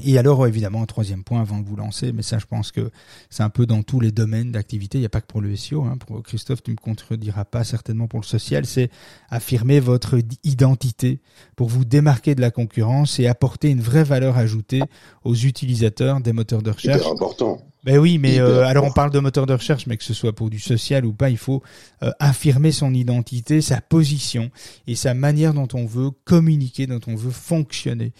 et 0.02 0.18
alors, 0.18 0.44
évidemment, 0.44 0.82
un 0.82 0.86
troisième 0.86 1.22
point 1.22 1.40
avant 1.40 1.60
de 1.60 1.64
vous 1.64 1.76
lancer, 1.76 2.10
mais 2.10 2.22
ça, 2.22 2.38
je 2.38 2.46
pense 2.46 2.72
que 2.72 2.90
c'est 3.30 3.44
un 3.44 3.50
peu 3.50 3.64
dans 3.64 3.84
tous 3.84 4.00
les 4.00 4.10
domaines 4.10 4.50
d'activité. 4.50 4.98
Il 4.98 5.02
n'y 5.02 5.06
a 5.06 5.10
pas 5.10 5.20
que 5.20 5.28
pour 5.28 5.40
le 5.40 5.54
SEO. 5.54 5.84
Hein. 5.84 5.98
Pour 5.98 6.20
Christophe, 6.24 6.64
tu 6.64 6.72
me 6.72 6.76
contrediras 6.76 7.44
pas 7.44 7.62
certainement 7.62 8.08
pour 8.08 8.18
le 8.18 8.24
social. 8.24 8.66
C'est 8.66 8.90
affirmer 9.30 9.78
votre 9.78 10.18
identité 10.42 11.20
pour 11.54 11.68
vous 11.68 11.84
démarquer 11.84 12.34
de 12.34 12.40
la 12.40 12.50
concurrence 12.50 13.20
et 13.20 13.28
apporter 13.28 13.70
une 13.70 13.80
vraie 13.80 14.02
valeur 14.02 14.36
ajoutée 14.36 14.82
aux 15.22 15.36
utilisateurs 15.36 16.20
des 16.20 16.32
moteurs 16.32 16.62
de 16.62 16.72
recherche. 16.72 17.02
C'est 17.02 17.08
important. 17.08 17.60
Ben 17.84 17.98
oui, 17.98 18.16
mais 18.16 18.38
euh, 18.38 18.64
alors 18.64 18.86
on 18.86 18.92
parle 18.92 19.10
de 19.10 19.18
moteur 19.18 19.44
de 19.44 19.52
recherche, 19.52 19.86
mais 19.86 19.98
que 19.98 20.04
ce 20.04 20.14
soit 20.14 20.32
pour 20.32 20.48
du 20.48 20.58
social 20.58 21.04
ou 21.04 21.12
pas, 21.12 21.28
il 21.28 21.36
faut 21.36 21.62
euh, 22.02 22.10
affirmer 22.18 22.72
son 22.72 22.94
identité, 22.94 23.60
sa 23.60 23.82
position 23.82 24.50
et 24.86 24.94
sa 24.94 25.12
manière 25.12 25.52
dont 25.52 25.68
on 25.74 25.84
veut 25.84 26.10
communiquer, 26.24 26.86
dont 26.86 27.00
on 27.06 27.14
veut 27.14 27.30
fonctionner. 27.30 28.14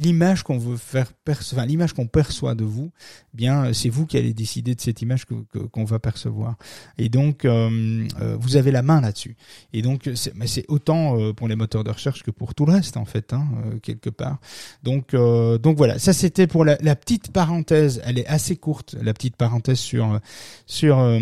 L'image 0.00 0.44
qu'on 0.44 0.58
veut 0.58 0.76
faire, 0.76 1.10
enfin 1.28 1.66
l'image 1.66 1.94
qu'on 1.94 2.06
perçoit 2.06 2.54
de 2.54 2.64
vous, 2.64 2.92
eh 3.34 3.36
bien 3.36 3.72
c'est 3.72 3.88
vous 3.88 4.06
qui 4.06 4.18
allez 4.18 4.32
décider 4.32 4.76
de 4.76 4.80
cette 4.80 5.02
image 5.02 5.24
que 5.26 5.34
qu'on 5.34 5.84
va 5.84 5.98
percevoir. 5.98 6.54
Et 6.96 7.08
donc 7.08 7.44
euh, 7.44 8.06
vous 8.38 8.56
avez 8.56 8.70
la 8.70 8.82
main 8.82 9.00
là-dessus. 9.00 9.36
Et 9.72 9.82
donc 9.82 10.08
c'est, 10.14 10.32
mais 10.36 10.46
c'est 10.46 10.64
autant 10.68 11.32
pour 11.32 11.48
les 11.48 11.56
moteurs 11.56 11.82
de 11.82 11.90
recherche 11.90 12.22
que 12.22 12.30
pour 12.30 12.54
tout 12.54 12.66
le 12.66 12.72
reste 12.72 12.96
en 12.96 13.04
fait, 13.04 13.32
hein, 13.32 13.46
quelque 13.82 14.10
part. 14.10 14.38
Donc 14.84 15.12
donc 15.12 15.76
voilà, 15.76 15.98
ça 15.98 16.12
c'était 16.12 16.46
pour 16.46 16.64
la, 16.64 16.78
la 16.80 16.94
petite 16.94 17.32
parenthèse. 17.32 18.00
Elle 18.04 18.20
est 18.20 18.26
assez 18.26 18.54
courte 18.54 18.75
la 19.00 19.12
petite 19.14 19.36
parenthèse 19.36 19.78
sur 19.78 20.20
sur 20.66 20.98
euh, 20.98 21.18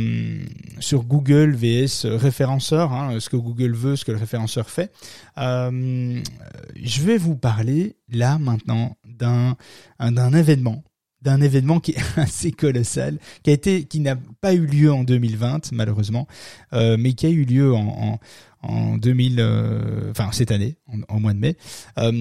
sur 0.81 1.05
Google 1.05 1.55
vs 1.55 2.07
référenceur, 2.07 2.93
hein, 2.93 3.19
ce 3.21 3.29
que 3.29 3.37
Google 3.37 3.75
veut, 3.75 3.97
ce 3.97 4.05
que 4.05 4.13
le 4.13 4.19
référenceur 4.19 4.71
fait. 4.71 4.93
Euh, 5.39 6.21
je 6.77 7.03
vais 7.03 7.19
vous 7.19 7.37
parler 7.37 7.97
là 8.09 8.39
maintenant 8.39 8.97
d'un 9.05 9.57
d'un 10.01 10.33
événement 10.33 10.85
d'un 11.23 11.41
événement 11.41 11.81
qui 11.81 11.93
est 11.93 12.05
assez 12.19 12.53
colossal, 12.53 13.19
qui 13.43 13.49
a 13.49 13.55
été, 13.55 13.85
qui 13.85 14.01
n'a 14.01 14.15
pas 14.43 14.53
eu 14.53 14.67
lieu 14.67 14.93
en 14.93 15.05
2020 15.05 15.73
malheureusement, 15.73 16.29
euh, 16.75 16.99
mais 16.99 17.15
qui 17.15 17.25
a 17.25 17.31
eu 17.31 17.47
lieu 17.47 17.75
en, 17.75 18.21
en, 18.63 18.69
en 18.69 18.99
2000, 18.99 19.41
enfin 20.11 20.31
cette 20.33 20.51
année, 20.51 20.77
en, 21.09 21.21
mois 21.21 21.33
de 21.33 21.39
mai. 21.39 21.57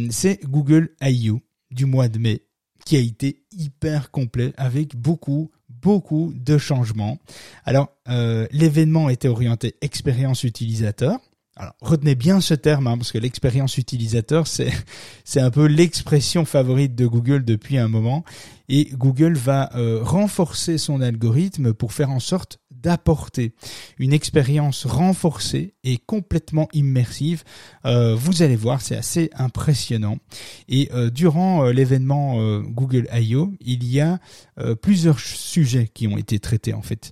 c'est 0.10 0.40
Google 0.46 0.92
I.O. 1.02 1.42
du 1.70 1.86
mois 1.86 2.08
de 2.08 2.18
mai 2.18 2.44
qui 2.86 2.98
a 2.98 3.00
été 3.00 3.44
hyper 3.52 4.12
complet 4.12 4.54
avec 4.58 4.96
beaucoup 4.96 5.52
beaucoup 5.84 6.34
de 6.34 6.58
changements. 6.58 7.20
Alors, 7.66 7.90
euh, 8.08 8.48
l'événement 8.52 9.10
était 9.10 9.28
orienté 9.28 9.76
expérience 9.82 10.44
utilisateur. 10.46 11.20
Alors, 11.56 11.74
retenez 11.82 12.16
bien 12.16 12.42
ce 12.42 12.56
terme, 12.56 12.88
hein, 12.88 12.98
parce 12.98 13.12
que 13.12 13.20
l'expérience 13.20 13.78
utilisateur, 13.78 14.48
c'est, 14.48 14.72
c'est 15.24 15.42
un 15.42 15.52
peu 15.52 15.66
l'expression 15.66 16.46
favorite 16.46 16.96
de 16.96 17.06
Google 17.06 17.44
depuis 17.44 17.78
un 17.78 17.88
moment. 17.88 18.24
Et 18.70 18.90
Google 18.94 19.34
va 19.34 19.70
euh, 19.76 20.00
renforcer 20.04 20.78
son 20.78 21.02
algorithme 21.02 21.74
pour 21.74 21.94
faire 21.94 22.12
en 22.12 22.20
sorte 22.20 22.60
d'apporter 22.72 23.54
une 23.98 24.12
expérience 24.12 24.86
renforcée 24.86 25.74
et 25.84 25.98
complètement 25.98 26.68
immersive. 26.74 27.44
Euh, 27.86 28.14
vous 28.16 28.42
allez 28.42 28.58
voir, 28.58 28.82
c'est 28.82 28.98
assez 28.98 29.30
impressionnant. 29.36 30.18
Et 30.68 30.90
euh, 30.94 31.10
durant 31.10 31.64
l'événement 31.68 32.60
Google 32.62 33.08
I.O., 33.14 33.54
il 33.62 33.86
y 33.86 34.02
a 34.02 34.20
plusieurs 34.82 35.20
sujets 35.20 35.90
qui 35.94 36.08
ont 36.08 36.18
été 36.18 36.40
traités 36.40 36.74
en 36.74 36.82
fait, 36.82 37.12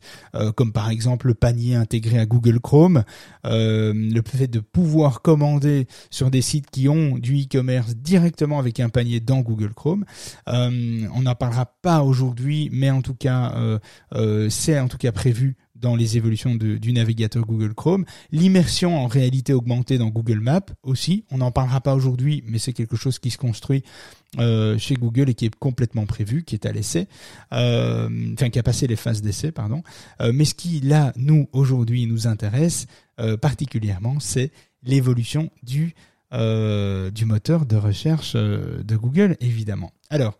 comme 0.55 0.71
par 0.71 0.89
exemple 0.89 1.27
le 1.27 1.33
panier 1.33 1.75
intégré 1.75 2.19
à 2.19 2.25
Google 2.25 2.59
Chrome, 2.59 3.03
le 3.43 4.21
fait 4.25 4.47
de 4.47 4.59
pouvoir 4.59 5.21
commander 5.21 5.87
sur 6.09 6.31
des 6.31 6.41
sites 6.41 6.69
qui 6.69 6.87
ont 6.89 7.17
du 7.17 7.43
e-commerce 7.43 7.95
directement 7.95 8.59
avec 8.59 8.79
un 8.79 8.89
panier 8.89 9.19
dans 9.19 9.39
Google 9.39 9.73
Chrome. 9.73 10.05
on 10.47 11.21
n'en 11.21 11.35
pas 11.81 12.03
aujourd'hui, 12.03 12.69
mais 12.71 12.89
en 12.89 13.01
tout 13.01 13.15
cas, 13.15 13.53
c'est 14.49 14.79
en 14.79 14.87
tout 14.87 14.97
cas 14.97 15.11
prévu 15.11 15.57
dans 15.81 15.95
les 15.95 16.15
évolutions 16.15 16.55
du 16.55 16.93
navigateur 16.93 17.45
Google 17.45 17.73
Chrome, 17.73 18.05
l'immersion 18.31 18.97
en 18.97 19.07
réalité 19.07 19.53
augmentée 19.53 19.97
dans 19.97 20.09
Google 20.09 20.39
Maps 20.39 20.61
aussi, 20.83 21.25
on 21.31 21.39
n'en 21.39 21.51
parlera 21.51 21.81
pas 21.81 21.95
aujourd'hui, 21.95 22.43
mais 22.45 22.59
c'est 22.59 22.73
quelque 22.73 22.95
chose 22.95 23.19
qui 23.19 23.31
se 23.31 23.37
construit 23.37 23.83
euh, 24.39 24.77
chez 24.77 24.93
Google 24.93 25.29
et 25.29 25.33
qui 25.33 25.45
est 25.45 25.55
complètement 25.55 26.05
prévu, 26.05 26.43
qui 26.43 26.55
est 26.55 26.65
à 26.65 26.71
l'essai, 26.71 27.07
euh, 27.51 28.07
enfin 28.33 28.49
qui 28.49 28.59
a 28.59 28.63
passé 28.63 28.87
les 28.87 28.95
phases 28.95 29.21
d'essai, 29.21 29.51
pardon. 29.51 29.81
Euh, 30.21 30.31
mais 30.33 30.45
ce 30.45 30.53
qui 30.53 30.79
là, 30.81 31.11
nous 31.17 31.49
aujourd'hui, 31.51 32.05
nous 32.05 32.27
intéresse 32.27 32.87
particulièrement, 33.39 34.19
c'est 34.19 34.51
l'évolution 34.81 35.51
du 35.61 35.93
moteur 36.31 37.67
de 37.67 37.75
recherche 37.75 38.33
de 38.35 38.95
Google, 38.95 39.37
évidemment. 39.41 39.91
Alors, 40.09 40.39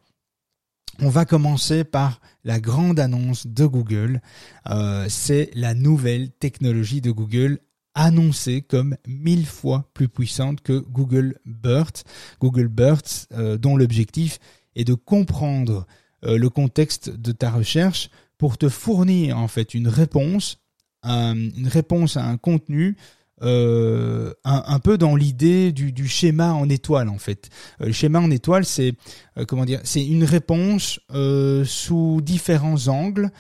on 1.02 1.10
va 1.10 1.26
commencer 1.26 1.84
par 1.84 2.22
la 2.44 2.60
grande 2.60 3.00
annonce 3.00 3.48
de 3.48 3.66
Google. 3.66 4.22
Euh, 4.70 5.08
c'est 5.10 5.50
la 5.56 5.74
nouvelle 5.74 6.30
technologie 6.30 7.02
de 7.02 7.12
Google 7.12 7.60
annoncée 7.96 8.62
comme 8.62 8.96
mille 9.08 9.48
fois 9.48 9.90
plus 9.94 10.08
puissante 10.08 10.62
que 10.62 10.80
Google 10.80 11.40
BERT. 11.46 12.04
Google 12.40 12.68
BERT, 12.68 13.28
euh, 13.34 13.58
dont 13.58 13.76
l'objectif 13.76 14.40
est 14.76 14.84
de 14.84 14.94
comprendre 14.94 15.88
euh, 16.24 16.38
le 16.38 16.50
contexte 16.50 17.10
de 17.10 17.32
ta 17.32 17.50
recherche 17.50 18.10
pour 18.38 18.60
te 18.60 18.70
fournir 18.70 19.38
en 19.38 19.48
fait 19.48 19.74
une 19.74 19.88
réponse, 19.88 20.60
une 21.04 21.68
réponse 21.68 22.16
à 22.16 22.26
un 22.26 22.38
contenu 22.38 22.96
euh, 23.44 24.34
un, 24.44 24.80
peu 24.80 24.98
dans 24.98 25.16
l'idée 25.16 25.72
du, 25.72 26.08
schéma 26.08 26.54
en 26.54 26.70
étoile 26.70 27.10
en 27.10 27.18
fait. 27.18 27.50
Euh, 27.82 27.88
le 27.88 27.92
schéma 27.92 28.20
en 28.20 28.30
étoile, 28.30 28.66
c'est 28.66 28.94
euh, 29.38 29.46
comment 29.46 29.66
dire, 29.66 29.80
c'est 29.84 30.06
une 30.06 30.24
réponse 30.24 31.00
sous 31.66 32.22
différents 32.22 32.88
angles, 32.88 33.32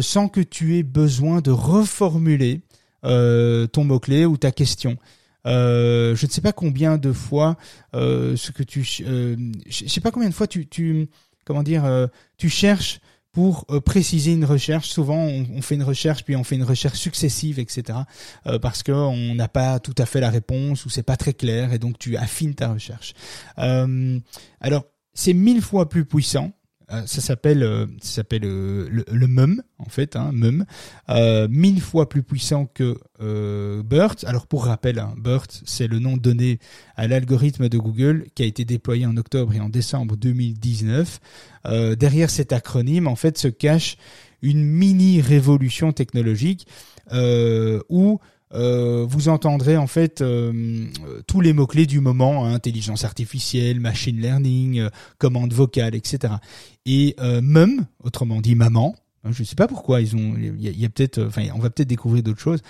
sans 0.00 0.28
que 0.28 0.40
tu 0.40 0.78
aies 0.78 0.82
besoin 0.82 1.40
de 1.40 1.50
reformuler 1.50 2.62
ton 3.02 3.84
mot 3.84 4.00
clé 4.00 4.24
ou 4.24 4.36
ta 4.36 4.50
question. 4.50 4.96
je 5.44 6.10
ne 6.10 6.30
sais 6.30 6.40
pas 6.40 6.52
combien 6.52 6.96
de 6.96 7.12
fois 7.12 7.56
ce 7.92 8.50
que 8.50 8.62
tu, 8.62 8.82
je 8.82 9.88
sais 9.88 10.00
pas 10.00 10.10
combien 10.10 10.28
de 10.28 10.34
fois 10.34 10.46
tu, 10.46 10.66
tu 10.66 11.08
comment 11.44 11.62
dire, 11.62 12.08
tu 12.38 12.48
cherches 12.48 13.00
pour 13.34 13.66
euh, 13.70 13.80
préciser 13.80 14.32
une 14.32 14.44
recherche. 14.44 14.88
Souvent, 14.88 15.18
on, 15.18 15.60
fait 15.60 15.74
une 15.74 15.82
recherche, 15.82 16.24
puis 16.24 16.36
on 16.36 16.44
fait 16.44 16.54
une 16.54 16.62
recherche 16.62 16.98
successive, 16.98 17.58
etc. 17.58 17.98
Euh, 18.46 18.58
parce 18.58 18.82
qu'on 18.82 19.34
n'a 19.34 19.48
pas 19.48 19.80
tout 19.80 19.94
à 19.98 20.06
fait 20.06 20.20
la 20.20 20.30
réponse 20.30 20.86
ou 20.86 20.88
c'est 20.88 21.02
pas 21.02 21.16
très 21.16 21.34
clair, 21.34 21.72
et 21.72 21.78
donc 21.78 21.98
tu 21.98 22.16
affines 22.16 22.54
ta 22.54 22.72
recherche. 22.72 23.12
Euh, 23.58 24.18
alors, 24.60 24.84
c'est 25.12 25.34
mille 25.34 25.60
fois 25.60 25.88
plus 25.88 26.04
puissant 26.04 26.52
ça 26.88 27.20
s'appelle 27.20 27.62
euh, 27.62 27.86
ça 28.00 28.16
s'appelle 28.16 28.44
euh, 28.44 28.88
le, 28.90 29.04
le, 29.10 29.26
MUM 29.26 29.62
en 29.78 29.88
fait 29.88 30.16
hein, 30.16 30.30
MUM. 30.32 30.64
Mille 31.48 31.80
fois 31.80 32.08
plus 32.08 32.22
puissant 32.22 32.66
que 32.66 32.98
BERT 33.82 34.16
alors 34.26 34.46
pour 34.46 34.66
rappel 34.66 34.98
hein, 34.98 35.14
BERT 35.16 35.62
c'est 35.64 35.86
le 35.86 35.98
nom 35.98 36.16
donné 36.16 36.58
à 36.96 37.08
l'algorithme 37.08 37.68
de 37.68 37.78
Google 37.78 38.26
qui 38.34 38.42
a 38.42 38.46
été 38.46 38.64
déployé 38.64 39.06
en 39.06 39.16
octobre 39.16 39.54
et 39.54 39.60
en 39.60 39.68
décembre 39.68 40.16
2019 40.16 41.20
derrière 41.96 42.30
cet 42.30 42.52
acronyme 42.52 43.06
en 43.06 43.16
fait 43.16 43.38
se 43.38 43.48
cache 43.48 43.96
une 44.42 44.64
mini 44.64 45.20
révolution 45.20 45.92
technologique 45.92 46.66
où 47.88 48.20
euh, 48.54 49.04
vous 49.08 49.28
entendrez 49.28 49.76
en 49.76 49.86
fait 49.86 50.20
euh, 50.20 50.86
tous 51.26 51.40
les 51.40 51.52
mots-clés 51.52 51.86
du 51.86 52.00
moment, 52.00 52.44
hein, 52.44 52.54
intelligence 52.54 53.04
artificielle, 53.04 53.80
machine 53.80 54.20
learning, 54.20 54.80
euh, 54.80 54.88
commande 55.18 55.52
vocale, 55.52 55.94
etc. 55.94 56.34
Et 56.86 57.16
mum, 57.42 57.86
autrement 58.02 58.40
dit 58.40 58.54
maman, 58.54 58.94
hein, 59.24 59.30
je 59.32 59.42
ne 59.42 59.46
sais 59.46 59.56
pas 59.56 59.66
pourquoi 59.66 60.00
ils 60.00 60.14
ont, 60.14 60.34
il 60.38 60.60
y 60.60 60.84
a, 60.84 60.88
peut-être, 60.88 61.24
enfin, 61.24 61.46
on 61.54 61.58
va 61.58 61.70
peut-être 61.70 61.88
découvrir 61.88 62.22
d'autres 62.22 62.40
choses. 62.40 62.60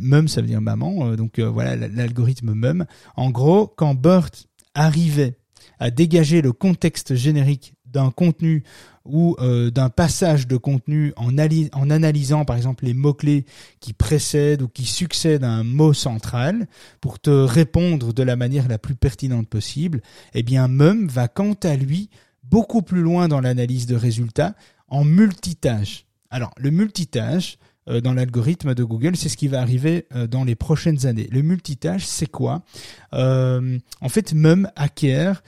Mum, 0.00 0.28
ça 0.28 0.40
veut 0.40 0.46
dire 0.46 0.60
maman, 0.60 1.16
donc 1.16 1.40
voilà 1.40 1.76
l'algorithme 1.76 2.52
mum. 2.52 2.86
En 3.16 3.30
gros, 3.30 3.66
quand 3.66 3.94
Bert 3.94 4.30
arrivait 4.74 5.36
à 5.80 5.90
dégager 5.90 6.40
le 6.40 6.52
contexte 6.52 7.16
générique 7.16 7.74
d'un 7.84 8.10
contenu 8.10 8.62
ou 9.04 9.36
euh, 9.38 9.70
d'un 9.70 9.90
passage 9.90 10.46
de 10.46 10.56
contenu 10.56 11.12
en, 11.16 11.36
analysant 11.38 12.44
par 12.44 12.56
exemple 12.56 12.84
les 12.84 12.94
mots-clés 12.94 13.44
qui 13.80 13.92
précèdent 13.92 14.62
ou 14.62 14.68
qui 14.68 14.84
succèdent 14.84 15.44
à 15.44 15.50
un 15.50 15.64
mot 15.64 15.92
central 15.92 16.66
pour 17.00 17.18
te 17.18 17.30
répondre 17.30 18.14
de 18.14 18.22
la 18.22 18.36
manière 18.36 18.68
la 18.68 18.78
plus 18.78 18.94
pertinente 18.94 19.48
possible, 19.48 20.00
eh 20.32 20.42
bien 20.42 20.68
Mum 20.68 21.06
va 21.08 21.28
quant 21.28 21.56
à 21.62 21.76
lui 21.76 22.08
beaucoup 22.44 22.82
plus 22.82 23.02
loin 23.02 23.28
dans 23.28 23.40
l'analyse 23.40 23.86
de 23.86 23.96
résultats 23.96 24.54
en 24.88 25.04
multitâche. 25.04 26.06
Alors 26.30 26.52
le 26.56 26.70
multitâche, 26.70 27.58
euh, 27.88 28.00
dans 28.00 28.14
l'algorithme 28.14 28.74
de 28.74 28.84
Google, 28.84 29.16
c'est 29.16 29.28
ce 29.28 29.36
qui 29.36 29.48
va 29.48 29.60
arriver 29.60 30.06
euh, 30.14 30.26
dans 30.26 30.44
les 30.44 30.54
prochaines 30.54 31.04
années. 31.04 31.28
Le 31.30 31.42
multitâche, 31.42 32.06
c'est 32.06 32.30
quoi? 32.30 32.62
En 33.12 34.08
fait, 34.08 34.32
Mum 34.32 34.68
acquiert 34.76 35.42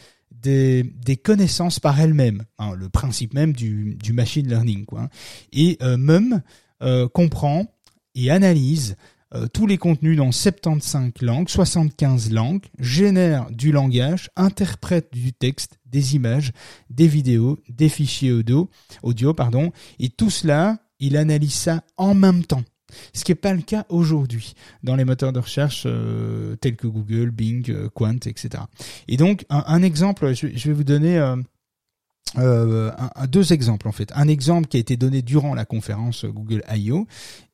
des, 0.47 1.17
connaissances 1.17 1.81
par 1.81 2.01
elles-mêmes, 2.01 2.45
hein, 2.59 2.75
le 2.75 2.89
principe 2.89 3.35
même 3.35 3.53
du, 3.53 3.97
machine 4.13 4.49
learning. 4.49 4.85
Quoi. 4.85 5.09
Et 5.53 5.77
euh, 5.83 5.97
MUM 5.97 6.43
euh, 6.83 7.09
comprend 7.09 7.67
et 8.15 8.31
analyse 8.31 8.97
euh, 9.35 9.47
tous 9.53 9.67
les 9.67 9.79
contenus 9.79 10.17
dans 10.17 10.31
75 10.31 11.13
langues, 11.23 11.49
75 11.49 12.31
langues, 12.31 12.65
génère 12.79 13.51
du 13.51 13.73
langage, 13.73 14.31
interprète 14.37 15.13
du 15.13 15.33
texte, 15.33 15.79
des 15.85 16.15
images, 16.15 16.53
des 16.91 17.09
vidéos, 17.09 17.59
des 17.69 17.89
fichiers 17.89 18.33
audio, 18.33 18.71
audio 19.03 19.35
pardon, 19.35 19.73
et 19.99 20.11
tout 20.11 20.31
cela, 20.31 20.79
il 21.01 21.17
analyse 21.17 21.55
ça 21.55 21.83
en 21.97 22.15
même 22.15 22.45
temps. 22.45 22.63
Ce 23.13 23.25
qui 23.25 23.33
n'est 23.33 23.37
pas 23.37 23.53
le 23.53 23.63
cas 23.63 23.87
aujourd'hui 23.89 24.55
dans 24.83 24.97
les 24.97 25.05
moteurs 25.05 25.33
de 25.33 25.41
recherche 25.41 25.85
euh, 25.87 26.57
tels 26.57 26.77
que 26.77 26.87
Google, 26.87 27.31
Bing, 27.31 27.71
euh, 27.71 27.89
Quant, 27.93 28.15
etc. 28.15 28.65
Et 29.09 29.17
donc, 29.17 29.45
un, 29.51 29.83
exemple, 29.83 30.35
je, 30.35 30.47
vais 30.47 30.73
vous 30.73 30.85
donner 30.85 31.19
euh, 32.39 32.91
deux 33.29 33.53
exemples 33.53 33.89
en 33.89 33.93
fait. 33.93 34.13
Un 34.15 34.29
exemple 34.29 34.69
qui 34.69 34.77
a 34.77 34.81
été 34.81 34.97
donné 34.97 35.23
durant 35.23 35.55
la 35.55 35.65
conférence 35.65 36.25
Google 36.25 36.63
I.O. 36.71 37.07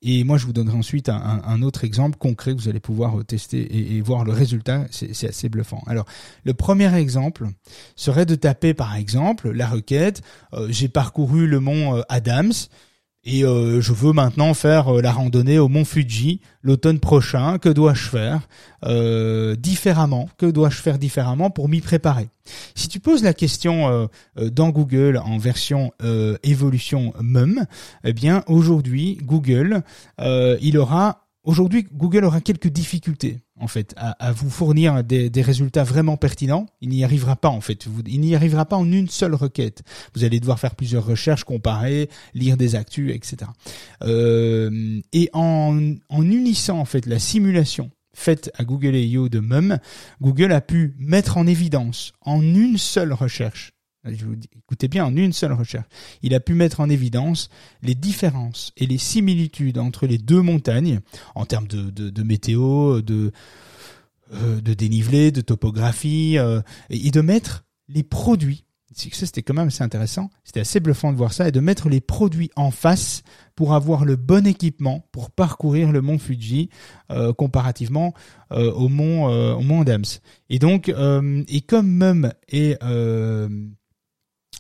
Et 0.03 0.25
moi, 0.25 0.39
je 0.39 0.47
vous 0.47 0.53
donnerai 0.53 0.77
ensuite 0.77 1.09
un, 1.09 1.63
autre 1.63 1.85
exemple 1.85 2.19
concret 2.19 2.55
que 2.55 2.61
vous 2.61 2.69
allez 2.69 2.81
pouvoir 2.81 3.25
tester 3.25 3.95
et, 3.97 4.01
voir 4.01 4.25
le 4.25 4.33
résultat. 4.33 4.87
C'est 4.91 5.29
assez 5.29 5.49
bluffant. 5.49 5.83
Alors, 5.87 6.07
le 6.45 6.55
premier 6.55 6.93
exemple 6.97 7.49
serait 7.95 8.27
de 8.27 8.35
taper 8.35 8.75
par 8.75 8.97
exemple 8.97 9.51
la 9.51 9.69
requête 9.69 10.23
j'ai 10.69 10.89
parcouru 10.89 11.47
le 11.47 11.61
mont 11.61 12.03
Adams 12.09 12.53
et 13.25 13.45
euh, 13.45 13.81
je 13.81 13.93
veux 13.93 14.13
maintenant 14.13 14.53
faire 14.53 14.97
euh, 14.97 15.01
la 15.01 15.13
randonnée 15.13 15.61
au 15.61 15.69
mont 15.69 15.85
Fuji 15.85 16.41
l'automne 16.63 16.99
prochain. 16.99 17.59
Que 17.59 17.69
dois-je 17.69 18.09
faire 18.09 18.49
euh, 18.85 19.55
différemment? 19.55 20.29
Que 20.39 20.47
dois-je 20.47 20.79
faire 20.79 20.99
différemment 20.99 21.51
pour 21.51 21.69
m'y 21.69 21.81
préparer? 21.81 22.31
Si 22.75 22.89
tu 22.89 22.99
poses 22.99 23.23
la 23.23 23.35
question 23.35 24.09
dans 24.37 24.71
Google 24.71 25.17
en 25.25 25.39
version 25.39 25.93
évolution 26.43 27.15
MUM, 27.21 27.67
eh 28.03 28.13
bien 28.13 28.43
aujourd'hui 28.49 29.19
Google, 29.23 29.83
il 30.19 30.77
aura 30.77 31.22
aujourd'hui 31.45 31.87
Google 31.93 32.25
aura 32.25 32.41
quelques 32.41 32.69
difficultés 32.69 33.39
en 33.63 33.69
fait, 33.69 33.95
à, 33.97 34.33
vous 34.33 34.51
fournir 34.51 35.05
des, 35.05 35.31
résultats 35.43 35.85
vraiment 35.85 36.17
pertinents, 36.17 36.67
il 36.81 36.89
n'y 36.89 37.05
arrivera 37.05 37.37
pas 37.37 37.49
en 37.49 37.61
fait. 37.61 37.87
il 38.07 38.21
n'y 38.21 38.35
arrivera 38.35 38.65
pas 38.65 38.77
en 38.77 38.91
une 38.91 39.09
seule 39.09 39.35
requête. 39.35 39.83
Vous 40.15 40.25
allez 40.25 40.41
devoir 40.41 40.59
faire 40.59 40.75
plusieurs 40.75 41.07
recherches, 41.07 41.45
comparer, 41.45 42.11
lire 42.35 42.57
des 42.57 42.75
actus, 42.75 43.15
etc. 43.15 43.51
Euh, 44.03 45.01
et 45.13 45.31
en, 45.33 45.95
en 46.09 46.23
unissant 46.29 46.81
en 46.81 46.85
fait 46.85 47.07
la 47.07 47.21
simulation 47.21 47.93
faite 48.15 48.51
à 48.57 48.65
Google 48.65 48.97
I.O. 48.97 49.29
de 49.29 49.39
MUM, 49.39 49.79
Google 50.21 50.53
a 50.53 50.61
pu 50.61 50.95
mettre 50.99 51.37
en 51.37 51.47
évidence 51.47 52.13
en 52.21 52.43
une 52.43 52.79
seule 52.79 53.13
recherche 53.13 53.73
je 54.05 54.25
vous 54.25 54.37
dis, 54.37 54.49
écoutez 54.57 54.89
bien, 54.89 55.05
en 55.05 55.17
une 55.17 55.33
seule 55.33 55.53
recherche, 55.53 55.87
il 56.23 56.35
a 56.35 56.41
pu 56.41 56.55
mettre 56.55 56.81
en 56.81 56.89
évidence 56.89 57.49
les 57.83 57.95
différences 57.95 58.73
et 58.77 58.87
les 58.87 58.99
similitudes 58.99 59.79
entre 59.79 60.07
les 60.07 60.19
deux 60.19 60.43
montagnes 60.43 61.01
en 61.35 61.47
termes 61.47 61.69
de, 61.69 61.91
de, 61.91 62.23
météo, 62.23 63.01
de, 63.01 63.33
euh, 64.33 64.61
de 64.61 64.75
dénivelé, 64.75 65.31
de 65.31 65.41
topographie, 65.41 66.37
euh, 66.39 66.61
et 66.91 67.11
de 67.11 67.21
mettre 67.21 67.65
les 67.89 68.03
produits. 68.03 68.65
C'était 68.95 69.41
quand 69.41 69.55
même 69.55 69.69
assez 69.69 69.83
intéressant. 69.83 70.29
C'était 70.45 70.61
assez 70.61 70.79
bluffant 70.79 71.13
de 71.13 71.17
voir 71.17 71.33
ça 71.33 71.49
et 71.49 71.53
de 71.53 71.61
mettre 71.61 71.89
les 71.89 72.03
produits 72.03 72.51
en 72.57 72.71
face 72.71 73.23
pour 73.55 73.73
avoir 73.73 74.05
le 74.05 74.17
bon 74.17 74.47
équipement 74.47 75.09
pour 75.13 75.31
parcourir 75.31 75.93
le 75.93 76.03
mont 76.03 76.19
Fuji 76.19 76.69
euh, 77.11 77.33
comparativement 77.33 78.13
au 78.51 78.91
mont 78.91 79.29
au 79.55 79.63
mont 79.63 79.81
Adams. 79.81 80.05
Et 80.51 80.59
donc 80.59 80.91
et 80.91 81.61
comme 81.63 81.91
même 81.91 82.35
est 82.49 82.79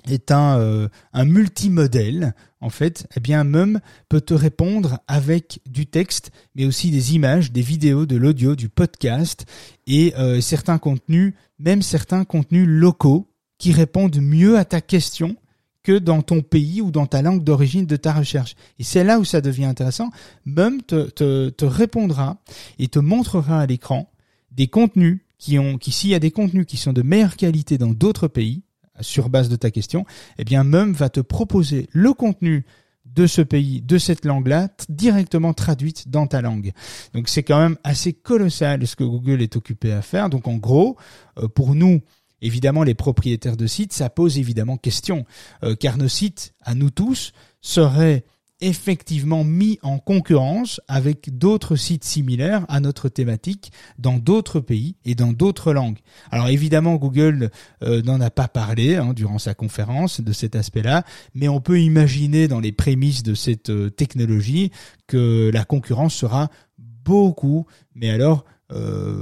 est 0.07 0.31
un, 0.31 0.59
euh, 0.59 0.89
un 1.13 1.25
multimodèle, 1.25 2.35
en 2.61 2.71
fait, 2.71 3.07
eh 3.17 3.21
bien, 3.21 3.45
Mum 3.45 3.81
peut 4.09 4.21
te 4.21 4.35
répondre 4.35 5.01
avec 5.09 5.61
du 5.67 5.87
texte, 5.87 6.31
mais 6.55 6.65
aussi 6.65 6.91
des 6.91 7.15
images, 7.15 7.53
des 7.53 7.63
vidéos, 7.63 8.07
de 8.07 8.17
l'audio, 8.17 8.55
du 8.55 8.69
podcast 8.69 9.47
et 9.87 10.15
euh, 10.17 10.41
certains 10.41 10.79
contenus, 10.79 11.35
même 11.59 11.83
certains 11.83 12.25
contenus 12.25 12.67
locaux 12.67 13.29
qui 13.59 13.73
répondent 13.73 14.21
mieux 14.21 14.59
à 14.59 14.65
ta 14.65 14.81
question 14.81 15.37
que 15.83 15.99
dans 15.99 16.23
ton 16.23 16.43
pays 16.43 16.81
ou 16.81 16.91
dans 16.91 17.07
ta 17.07 17.23
langue 17.23 17.43
d'origine 17.43 17.87
de 17.87 17.97
ta 17.97 18.13
recherche. 18.13 18.55
Et 18.79 18.85
c'est 18.85 19.05
là 19.05 19.19
où 19.19 19.25
ça 19.25 19.41
devient 19.41 19.65
intéressant. 19.65 20.11
Mum 20.45 20.83
te, 20.83 21.11
te, 21.11 21.49
te 21.51 21.65
répondra 21.65 22.39
et 22.79 22.89
te 22.89 22.99
montrera 22.99 23.61
à 23.61 23.67
l'écran 23.67 24.09
des 24.53 24.69
contenus 24.69 25.21
qui 25.39 25.59
ont, 25.59 25.77
qui 25.79 25.91
s'il 25.91 26.11
y 26.11 26.15
a 26.15 26.21
des 26.21 26.31
contenus 26.31 26.67
qui 26.67 26.77
sont 26.77 26.93
de 26.93 27.03
meilleure 27.03 27.37
qualité 27.37 27.79
dans 27.79 27.93
d'autres 27.93 28.29
pays, 28.29 28.63
sur 29.03 29.29
base 29.29 29.49
de 29.49 29.57
ta 29.57 29.71
question, 29.71 30.05
eh 30.39 30.45
bien 30.45 30.65
Mum 30.65 30.93
va 30.93 31.11
te 31.11 31.21
proposer 31.21 31.89
le 31.93 32.13
contenu 32.15 32.65
de 33.05 33.27
ce 33.27 33.43
pays, 33.43 33.83
de 33.83 33.99
cette 33.99 34.25
langue-là, 34.25 34.69
directement 34.89 35.53
traduite 35.53 36.09
dans 36.09 36.27
ta 36.27 36.41
langue. 36.41 36.73
Donc 37.15 37.29
c'est 37.29 37.43
quand 37.43 37.61
même 37.61 37.77
assez 37.85 38.13
colossal 38.13 38.87
ce 38.87 38.97
que 38.97 39.05
Google 39.05 39.43
est 39.43 39.57
occupé 39.57 39.93
à 39.93 40.03
faire. 40.03 40.31
Donc 40.31 40.49
en 40.49 40.57
gros, 40.57 40.97
euh, 41.39 41.49
pour 41.49 41.75
nous, 41.75 42.01
évidemment 42.41 42.83
les 42.83 42.95
propriétaires 42.95 43.57
de 43.57 43.67
sites, 43.67 43.93
ça 43.93 44.09
pose 44.09 44.39
évidemment 44.39 44.77
question, 44.77 45.27
euh, 45.65 45.75
car 45.75 45.99
nos 45.99 46.09
sites, 46.09 46.55
à 46.63 46.75
nous 46.75 46.91
tous, 46.91 47.33
seraient 47.61 48.25
effectivement 48.63 49.45
mis 49.45 49.79
en 49.83 49.99
concurrence 49.99 50.81
avec 50.89 51.37
d'autres 51.37 51.77
sites 51.77 52.05
similaires 52.05 52.65
à 52.69 52.81
notre 52.81 53.09
thématique 53.09 53.73
dans 53.99 54.19
d'autres 54.19 54.61
pays 54.61 54.97
et 55.05 55.15
dans 55.15 55.33
d'autres 55.33 55.73
langues. 55.73 55.99
Alors 56.31 56.49
évidemment, 56.49 56.95
Google 56.95 57.51
euh, 57.83 58.03
n'en 58.03 58.21
a 58.21 58.31
pas 58.31 58.49
parlé 58.49 58.97
hein, 58.97 59.13
durant 59.15 59.39
sa 59.39 59.55
conférence 59.55 60.21
de 60.21 60.33
cet 60.33 60.55
aspect-là, 60.55 61.05
mais 61.35 61.49
on 61.49 61.61
peut 61.61 61.81
imaginer 61.81 62.47
dans 62.47 62.61
les 62.61 62.73
prémices 62.73 63.25
de 63.25 63.35
cette 63.35 63.71
euh, 63.71 63.91
technologie 63.91 64.71
que 65.09 65.51
la 65.53 65.65
concurrence 65.65 66.15
sera 66.15 66.49
beaucoup, 66.79 67.67
mais 67.95 68.11
alors 68.11 68.45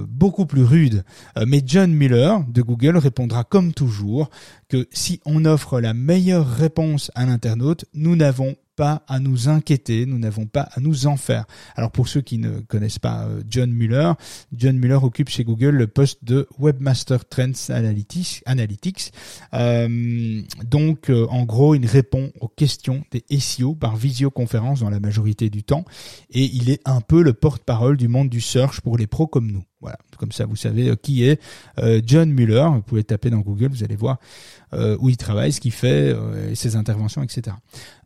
beaucoup 0.06 0.46
plus 0.46 0.62
rude. 0.62 1.02
mais 1.44 1.60
John 1.66 1.92
Mueller 1.92 2.36
de 2.46 2.62
Google 2.62 2.96
répondra 2.96 3.42
comme 3.42 3.72
toujours 3.72 4.30
que 4.68 4.86
si 4.92 5.20
on 5.24 5.44
offre 5.44 5.80
la 5.80 5.92
meilleure 5.92 6.46
réponse 6.46 7.10
à 7.16 7.26
l'internaute, 7.26 7.84
nous 7.92 8.14
n'avons 8.14 8.54
pas 8.80 9.02
à 9.08 9.20
nous 9.20 9.50
inquiéter, 9.50 10.06
nous 10.06 10.18
n'avons 10.18 10.46
pas 10.46 10.62
à 10.62 10.80
nous 10.80 11.06
en 11.06 11.18
faire. 11.18 11.44
Alors 11.76 11.90
pour 11.90 12.08
ceux 12.08 12.22
qui 12.22 12.38
ne 12.38 12.60
connaissent 12.60 12.98
pas 12.98 13.26
euh, 13.26 13.42
John 13.46 13.70
Mueller, 13.70 14.12
John 14.54 14.78
Mueller 14.78 15.00
occupe 15.02 15.28
chez 15.28 15.44
Google 15.44 15.76
le 15.76 15.86
poste 15.86 16.24
de 16.24 16.48
Webmaster 16.58 17.28
Trends 17.28 17.68
Analytics. 17.68 19.12
Euh, 19.52 20.42
donc 20.64 21.10
euh, 21.10 21.26
en 21.28 21.44
gros, 21.44 21.74
il 21.74 21.84
répond 21.84 22.32
aux 22.40 22.48
questions 22.48 23.04
des 23.10 23.22
SEO 23.38 23.74
par 23.74 23.96
visioconférence 23.96 24.80
dans 24.80 24.88
la 24.88 24.98
majorité 24.98 25.50
du 25.50 25.62
temps 25.62 25.84
et 26.30 26.44
il 26.44 26.70
est 26.70 26.80
un 26.86 27.02
peu 27.02 27.22
le 27.22 27.34
porte-parole 27.34 27.98
du 27.98 28.08
monde 28.08 28.30
du 28.30 28.40
search 28.40 28.80
pour 28.80 28.96
les 28.96 29.06
pros 29.06 29.26
comme 29.26 29.52
nous. 29.52 29.64
Voilà, 29.82 29.98
comme 30.20 30.32
ça 30.32 30.44
vous 30.44 30.56
savez 30.56 30.94
qui 31.02 31.24
est 31.24 31.40
John 32.04 32.30
Mueller. 32.30 32.68
Vous 32.74 32.82
pouvez 32.82 33.02
taper 33.02 33.30
dans 33.30 33.40
Google, 33.40 33.68
vous 33.68 33.82
allez 33.82 33.96
voir 33.96 34.18
où 34.72 35.08
il 35.08 35.16
travaille, 35.16 35.52
ce 35.52 35.60
qu'il 35.60 35.72
fait, 35.72 36.14
ses 36.54 36.76
interventions, 36.76 37.22
etc. 37.22 37.56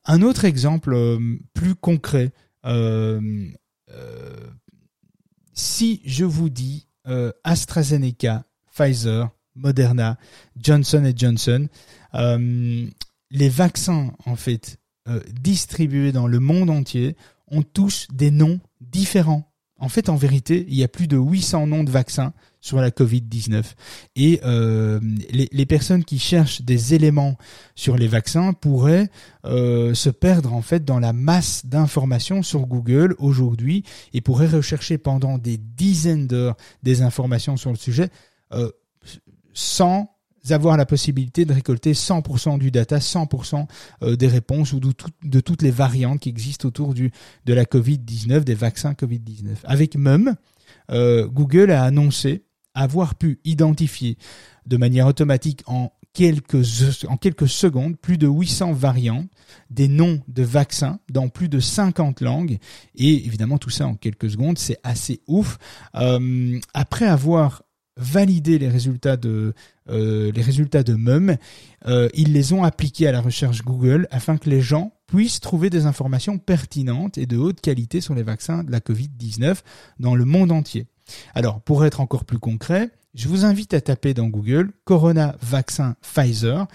Un 0.07 0.23
autre 0.23 0.45
exemple 0.45 0.93
euh, 0.93 1.19
plus 1.55 1.75
concret, 1.75 2.33
euh, 2.67 3.49
euh, 3.91 4.51
si 5.55 6.03
je 6.05 6.25
vous 6.25 6.51
dis 6.51 6.89
AstraZeneca, 7.45 8.45
Pfizer, 8.73 9.31
Moderna, 9.55 10.19
Johnson 10.57 11.13
Johnson, 11.15 11.69
les 12.15 13.49
vaccins 13.51 14.13
en 14.25 14.37
fait 14.37 14.79
distribués 15.39 16.13
dans 16.13 16.27
le 16.27 16.41
monde 16.41 16.71
entier 16.71 17.15
ont 17.49 17.63
tous 17.63 18.09
des 18.11 18.31
noms 18.31 18.59
différents. 18.81 19.54
En 19.85 19.91
fait, 19.91 20.09
en 20.09 20.17
vérité, 20.17 20.65
il 20.71 20.77
y 20.77 20.83
a 20.83 20.89
plus 20.89 21.09
de 21.09 21.19
800 21.19 21.67
noms 21.67 21.85
de 21.85 21.91
vaccins 21.91 22.33
sur 22.63 22.81
la 22.81 22.89
Covid-19. 22.89 23.63
Et 24.17 24.41
euh, 24.43 24.99
les, 25.31 25.67
personnes 25.67 26.07
qui 26.07 26.19
cherchent 26.19 26.63
des 26.63 26.95
éléments 26.95 27.37
sur 27.75 27.99
les 27.99 28.09
vaccins 28.09 28.55
pourraient 28.55 29.11
euh, 29.45 29.93
se 29.93 30.09
perdre 30.09 30.55
en 30.55 30.63
fait 30.63 30.87
dans 30.87 31.01
la 31.01 31.13
masse 31.13 31.67
d'informations 31.67 32.43
sur 32.43 32.67
Google 32.67 33.15
aujourd'hui 33.19 33.85
et 34.15 34.23
pourraient 34.23 34.47
rechercher 34.47 34.97
pendant 34.97 35.37
des 35.37 35.59
dizaines 35.59 36.29
d'heures 36.29 36.57
des 36.83 37.03
informations 37.03 37.59
sur 37.59 37.69
le 37.69 37.77
sujet 37.77 38.09
euh, 38.55 38.71
sans 39.53 40.14
avoir 40.53 40.77
la 40.77 40.87
possibilité 40.87 41.45
de 41.45 41.53
récolter 41.53 41.93
100% 41.93 42.59
du 42.59 42.71
data, 42.71 42.99
100% 42.99 43.67
euh, 44.03 44.17
des 44.17 44.29
réponses 44.29 44.73
ou 44.73 44.81
de, 44.81 45.41
toutes 45.41 45.63
les 45.63 45.71
variantes 45.71 46.21
qui 46.21 46.29
existent 46.29 46.69
autour 46.69 46.95
de 46.95 47.11
la 47.47 47.65
Covid-19, 47.65 48.45
des 48.45 48.55
vaccins 48.55 48.93
Covid-19. 48.93 49.57
Avec 49.65 49.97
MEM, 49.97 50.35
euh, 50.91 51.27
Google 51.27 51.71
a 51.71 51.85
annoncé 51.85 52.45
avoir 52.75 53.15
pu 53.15 53.41
identifier 53.45 54.19
de 54.67 54.77
manière 54.77 55.07
automatique 55.07 55.63
en 55.67 55.93
quelques, 56.15 57.05
en 57.09 57.17
quelques 57.17 57.49
secondes 57.49 57.97
plus 57.99 58.17
de 58.17 58.27
800 58.27 58.73
variants, 58.73 59.27
des 59.71 59.89
noms 59.89 60.21
de 60.29 60.43
vaccins 60.43 61.01
dans 61.11 61.29
plus 61.29 61.49
de 61.49 61.61
50 61.61 62.21
langues, 62.23 62.59
et 62.95 63.27
évidemment 63.27 63.59
tout 63.59 63.71
ça 63.71 63.87
en 63.87 63.95
quelques 63.95 64.31
secondes, 64.31 64.59
c'est 64.59 64.79
assez 64.83 65.21
ouf. 65.27 65.59
Euh, 65.97 66.59
après 66.73 67.07
avoir 67.07 67.63
validé 67.97 68.59
les 68.59 68.69
résultats 68.69 69.17
de 69.17 69.55
euh, 69.89 70.33
les 70.33 70.43
résultats 70.43 70.83
de 70.83 70.95
MEM, 70.95 71.37
euh, 71.87 72.09
ils 72.15 72.33
les 72.33 72.53
ont 72.53 72.65
appliqués 72.65 73.07
à 73.07 73.13
la 73.13 73.21
recherche 73.21 73.63
Google 73.63 74.09
afin 74.11 74.39
que 74.39 74.49
les 74.49 74.61
gens 74.61 74.93
puissent 75.07 75.41
trouver 75.41 75.71
des 75.71 75.87
informations 75.87 76.39
pertinentes 76.39 77.19
et 77.19 77.27
de 77.27 77.37
haute 77.37 77.61
qualité 77.61 78.01
sur 78.01 78.15
les 78.15 78.23
vaccins 78.23 78.65
de 78.65 78.73
la 78.73 78.81
Covid-19 78.81 79.59
dans 80.01 80.15
le 80.15 80.25
monde 80.25 80.51
entier. 80.51 80.87
Alors, 81.35 81.61
pour 81.61 81.85
être 81.85 82.01
encore 82.01 82.25
plus 82.25 82.39
concret, 82.39 82.91
je 83.15 83.29
vous 83.29 83.45
invite 83.45 83.75
à 83.75 83.81
taper 83.81 84.15
dans 84.15 84.27
Google 84.27 84.73
Corona 84.85 85.37
vaccin 85.43 85.97
Pfizer. 86.01 86.67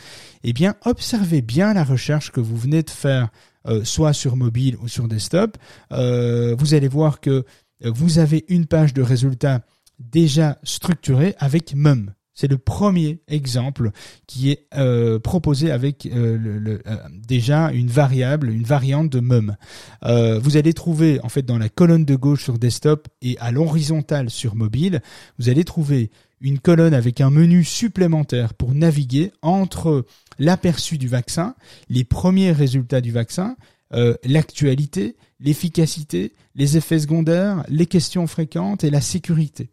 Eh 0.44 0.54
bien, 0.54 0.76
observez 0.86 1.42
bien 1.42 1.74
la 1.74 1.84
recherche 1.84 2.32
que 2.32 2.40
vous 2.40 2.56
venez 2.56 2.84
de 2.84 2.90
faire, 2.90 3.30
euh, 3.68 3.84
soit 3.84 4.14
sur 4.14 4.38
mobile 4.38 4.78
ou 4.82 4.88
sur 4.88 5.08
desktop. 5.08 5.58
Euh, 5.92 6.56
vous 6.58 6.76
allez 6.76 6.88
voir 6.88 7.20
que 7.20 7.44
vous 7.84 8.20
avez 8.20 8.46
une 8.50 8.66
page 8.66 8.94
de 8.94 9.02
résultats 9.02 9.62
déjà 10.00 10.58
structurée 10.64 11.36
avec 11.40 11.74
MUM. 11.76 12.14
C'est 12.40 12.48
le 12.48 12.58
premier 12.58 13.20
exemple 13.28 13.92
qui 14.26 14.50
est 14.50 14.66
euh, 14.74 15.20
proposé 15.20 15.72
avec 15.72 16.06
euh, 16.06 16.80
euh, 16.88 16.98
déjà 17.12 17.70
une 17.74 17.90
variable, 17.90 18.50
une 18.50 18.64
variante 18.64 19.10
de 19.10 19.20
mum. 19.20 19.58
vous 20.02 20.56
allez 20.56 20.72
trouver 20.72 21.20
en 21.22 21.28
fait 21.28 21.42
dans 21.42 21.58
la 21.58 21.68
colonne 21.68 22.06
de 22.06 22.16
gauche 22.16 22.46
sur 22.46 22.58
desktop 22.58 23.10
et 23.22 23.38
à 23.40 23.52
l'horizontale 23.52 24.30
sur 24.30 24.56
mobile, 24.56 25.02
vous 25.38 25.50
allez 25.50 25.66
trouver 25.66 26.12
une 26.40 26.60
colonne 26.60 26.94
avec 26.94 27.20
un 27.20 27.30
menu 27.30 27.66
supplémentaire 27.66 28.54
pour 28.54 28.74
naviguer 28.74 29.34
entre 29.42 30.06
l'aperçu 30.38 30.98
du 30.98 31.10
vaccin, 31.10 31.56
les 31.90 32.06
premiers 32.06 32.54
résultats 32.54 33.02
du 33.02 33.12
vaccin, 33.12 33.58
l'actualité, 34.24 35.18
l'efficacité, 35.42 36.32
les 36.56 36.78
effets 36.78 37.00
secondaires, 37.00 37.66
les 37.68 37.86
questions 37.86 38.28
fréquentes 38.28 38.86
et 38.86 38.92
la 38.92 39.02
sécurité. 39.02 39.72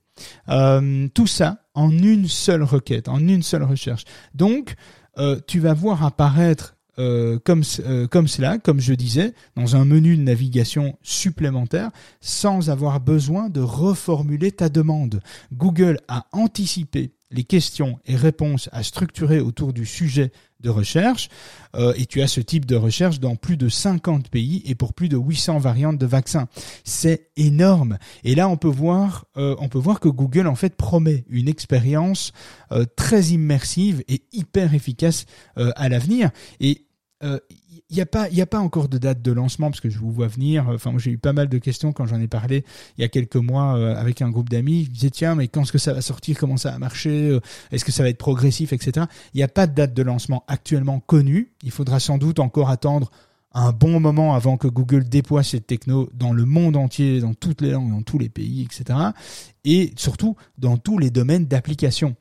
Euh, 0.48 1.08
tout 1.14 1.26
ça 1.26 1.58
en 1.74 1.90
une 1.90 2.28
seule 2.28 2.62
requête, 2.62 3.08
en 3.08 3.18
une 3.18 3.42
seule 3.42 3.64
recherche. 3.64 4.04
Donc, 4.34 4.74
euh, 5.18 5.38
tu 5.46 5.60
vas 5.60 5.74
voir 5.74 6.04
apparaître 6.04 6.76
euh, 6.98 7.38
comme, 7.44 7.62
comme 8.10 8.26
cela, 8.26 8.58
comme 8.58 8.80
je 8.80 8.94
disais, 8.94 9.34
dans 9.54 9.76
un 9.76 9.84
menu 9.84 10.16
de 10.16 10.22
navigation 10.22 10.96
supplémentaire, 11.02 11.90
sans 12.20 12.70
avoir 12.70 13.00
besoin 13.00 13.50
de 13.50 13.60
reformuler 13.60 14.52
ta 14.52 14.70
demande. 14.70 15.20
Google 15.52 15.98
a 16.08 16.26
anticipé 16.32 17.12
les 17.30 17.44
questions 17.44 17.98
et 18.06 18.16
réponses 18.16 18.68
à 18.72 18.82
structurer 18.82 19.40
autour 19.40 19.72
du 19.72 19.84
sujet 19.84 20.30
de 20.60 20.70
recherche. 20.70 21.28
Euh, 21.74 21.92
et 21.96 22.06
tu 22.06 22.22
as 22.22 22.28
ce 22.28 22.40
type 22.40 22.64
de 22.64 22.76
recherche 22.76 23.20
dans 23.20 23.36
plus 23.36 23.56
de 23.56 23.68
50 23.68 24.30
pays 24.30 24.62
et 24.64 24.74
pour 24.74 24.94
plus 24.94 25.08
de 25.08 25.16
800 25.16 25.58
variantes 25.58 25.98
de 25.98 26.06
vaccins. 26.06 26.48
C'est 26.84 27.28
énorme. 27.36 27.98
Et 28.24 28.34
là, 28.34 28.48
on 28.48 28.56
peut 28.56 28.68
voir, 28.68 29.26
euh, 29.36 29.54
que 30.00 30.08
Google 30.08 30.46
en 30.46 30.54
fait 30.54 30.76
promet 30.76 31.24
une 31.28 31.48
expérience 31.48 32.32
euh, 32.72 32.84
très 32.96 33.26
immersive 33.26 34.02
et 34.08 34.22
hyper 34.32 34.74
efficace 34.74 35.26
à 35.56 35.88
l'avenir. 35.88 36.30
Et 36.60 36.85
il 37.22 37.94
n'y 37.94 38.00
a 38.40 38.46
pas, 38.46 38.58
encore 38.58 38.88
de 38.88 38.98
date 38.98 39.22
de 39.22 39.32
lancement 39.32 39.70
parce 39.70 39.80
que 39.80 39.90
je 39.90 39.98
vous 39.98 40.10
vois 40.10 40.26
venir. 40.26 40.68
Enfin, 40.68 40.92
j'ai 40.96 41.12
eu 41.12 41.18
pas 41.18 41.32
mal 41.32 41.48
de 41.48 41.58
questions 41.58 41.92
quand 41.92 42.06
j'en 42.06 42.20
ai 42.20 42.26
parlé 42.26 42.64
il 42.98 43.02
y 43.02 43.04
a 43.04 43.08
quelques 43.08 43.36
mois 43.36 43.76
euh, 43.76 43.94
avec 43.96 44.22
un 44.22 44.30
groupe 44.30 44.48
d'amis. 44.48 44.84
Je 44.84 44.90
disais 44.90 45.10
tiens, 45.10 45.34
mais 45.34 45.48
quand 45.48 45.62
est-ce 45.62 45.72
que 45.72 45.78
ça 45.78 45.92
va 45.92 46.00
sortir? 46.00 46.36
Comment 46.38 46.56
ça 46.56 46.72
va 46.72 46.78
marcher 46.78 47.30
euh, 47.30 47.40
Est-ce 47.70 47.84
que 47.84 47.92
ça 47.92 48.02
va 48.02 48.08
être 48.08 48.18
progressif, 48.18 48.72
etc. 48.72 49.06
Il 49.34 49.38
n'y 49.38 49.42
a 49.42 49.48
pas 49.48 49.66
de 49.66 49.74
date 49.74 49.94
de 49.94 50.02
lancement 50.02 50.44
actuellement 50.48 51.00
connue. 51.00 51.52
Il 51.62 51.70
faudra 51.70 52.00
sans 52.00 52.18
doute 52.18 52.40
encore 52.40 52.70
attendre 52.70 53.10
un 53.52 53.72
bon 53.72 54.00
moment 54.00 54.34
avant 54.34 54.56
que 54.56 54.68
Google 54.68 55.04
déploie 55.04 55.42
cette 55.42 55.66
techno 55.66 56.10
dans 56.12 56.32
le 56.32 56.44
monde 56.44 56.76
entier, 56.76 57.20
dans 57.20 57.34
toutes 57.34 57.62
les 57.62 57.70
langues, 57.70 57.90
dans 57.90 58.02
tous 58.02 58.18
les 58.18 58.28
pays, 58.28 58.62
etc. 58.62 58.98
Et 59.64 59.92
surtout 59.96 60.36
dans 60.58 60.76
tous 60.76 60.98
les 60.98 61.10
domaines 61.10 61.46
d'application 61.46 62.16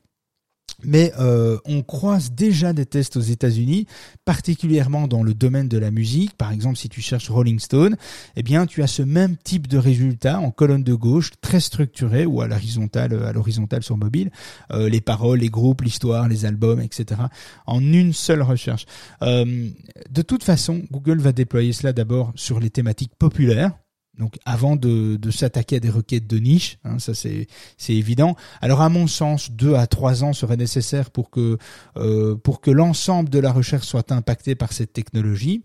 mais 0.84 1.12
euh, 1.18 1.58
on 1.64 1.82
croise 1.82 2.32
déjà 2.32 2.72
des 2.72 2.86
tests 2.86 3.16
aux 3.16 3.20
États-Unis, 3.20 3.86
particulièrement 4.24 5.08
dans 5.08 5.22
le 5.22 5.34
domaine 5.34 5.68
de 5.68 5.78
la 5.78 5.90
musique. 5.90 6.36
Par 6.36 6.52
exemple, 6.52 6.76
si 6.76 6.88
tu 6.88 7.00
cherches 7.00 7.30
Rolling 7.30 7.58
Stone, 7.58 7.96
eh 8.36 8.42
bien, 8.42 8.66
tu 8.66 8.82
as 8.82 8.86
ce 8.86 9.02
même 9.02 9.36
type 9.36 9.66
de 9.66 9.78
résultat 9.78 10.40
en 10.40 10.50
colonne 10.50 10.84
de 10.84 10.94
gauche, 10.94 11.30
très 11.40 11.60
structuré, 11.60 12.26
ou 12.26 12.40
à 12.40 12.48
l'horizontale, 12.48 13.22
à 13.24 13.32
l'horizontale 13.32 13.82
sur 13.82 13.96
mobile, 13.96 14.30
euh, 14.72 14.88
les 14.88 15.00
paroles, 15.00 15.40
les 15.40 15.50
groupes, 15.50 15.82
l'histoire, 15.82 16.28
les 16.28 16.44
albums, 16.44 16.80
etc. 16.80 17.22
En 17.66 17.80
une 17.80 18.12
seule 18.12 18.42
recherche. 18.42 18.86
Euh, 19.22 19.68
de 20.10 20.22
toute 20.22 20.44
façon, 20.44 20.82
Google 20.90 21.18
va 21.18 21.32
déployer 21.32 21.72
cela 21.72 21.92
d'abord 21.92 22.32
sur 22.34 22.60
les 22.60 22.70
thématiques 22.70 23.14
populaires 23.18 23.72
donc 24.18 24.36
avant 24.44 24.76
de, 24.76 25.16
de 25.16 25.30
s'attaquer 25.30 25.76
à 25.76 25.80
des 25.80 25.90
requêtes 25.90 26.26
de 26.26 26.38
niche, 26.38 26.78
hein, 26.84 26.98
ça 26.98 27.14
c'est 27.14 27.46
c'est 27.76 27.94
évident. 27.94 28.36
Alors 28.60 28.80
à 28.80 28.88
mon 28.88 29.06
sens, 29.06 29.50
deux 29.50 29.74
à 29.74 29.86
trois 29.86 30.24
ans 30.24 30.32
seraient 30.32 30.56
nécessaires 30.56 31.10
pour 31.10 31.30
que 31.30 31.58
euh, 31.96 32.36
pour 32.36 32.60
que 32.60 32.70
l'ensemble 32.70 33.28
de 33.28 33.38
la 33.38 33.52
recherche 33.52 33.86
soit 33.86 34.12
impacté 34.12 34.54
par 34.54 34.72
cette 34.72 34.92
technologie. 34.92 35.62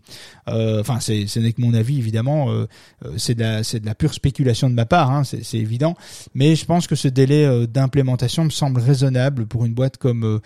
Euh, 0.48 0.80
enfin, 0.80 1.00
c'est 1.00 1.26
ce 1.26 1.38
n'est 1.40 1.52
que 1.52 1.62
mon 1.62 1.74
avis 1.74 1.98
évidemment. 1.98 2.50
Euh, 2.50 2.66
euh, 3.04 3.12
c'est 3.16 3.34
de 3.34 3.40
la 3.40 3.64
c'est 3.64 3.80
de 3.80 3.86
la 3.86 3.94
pure 3.94 4.14
spéculation 4.14 4.68
de 4.68 4.74
ma 4.74 4.86
part, 4.86 5.10
hein, 5.10 5.24
c'est 5.24 5.58
évident. 5.58 5.96
Mais 6.34 6.54
je 6.54 6.64
pense 6.64 6.86
que 6.86 6.94
ce 6.94 7.08
délai 7.08 7.44
euh, 7.44 7.66
d'implémentation 7.66 8.44
me 8.44 8.50
semble 8.50 8.80
raisonnable 8.80 9.46
pour 9.46 9.64
une 9.64 9.74
boîte 9.74 9.96
comme 9.96 10.40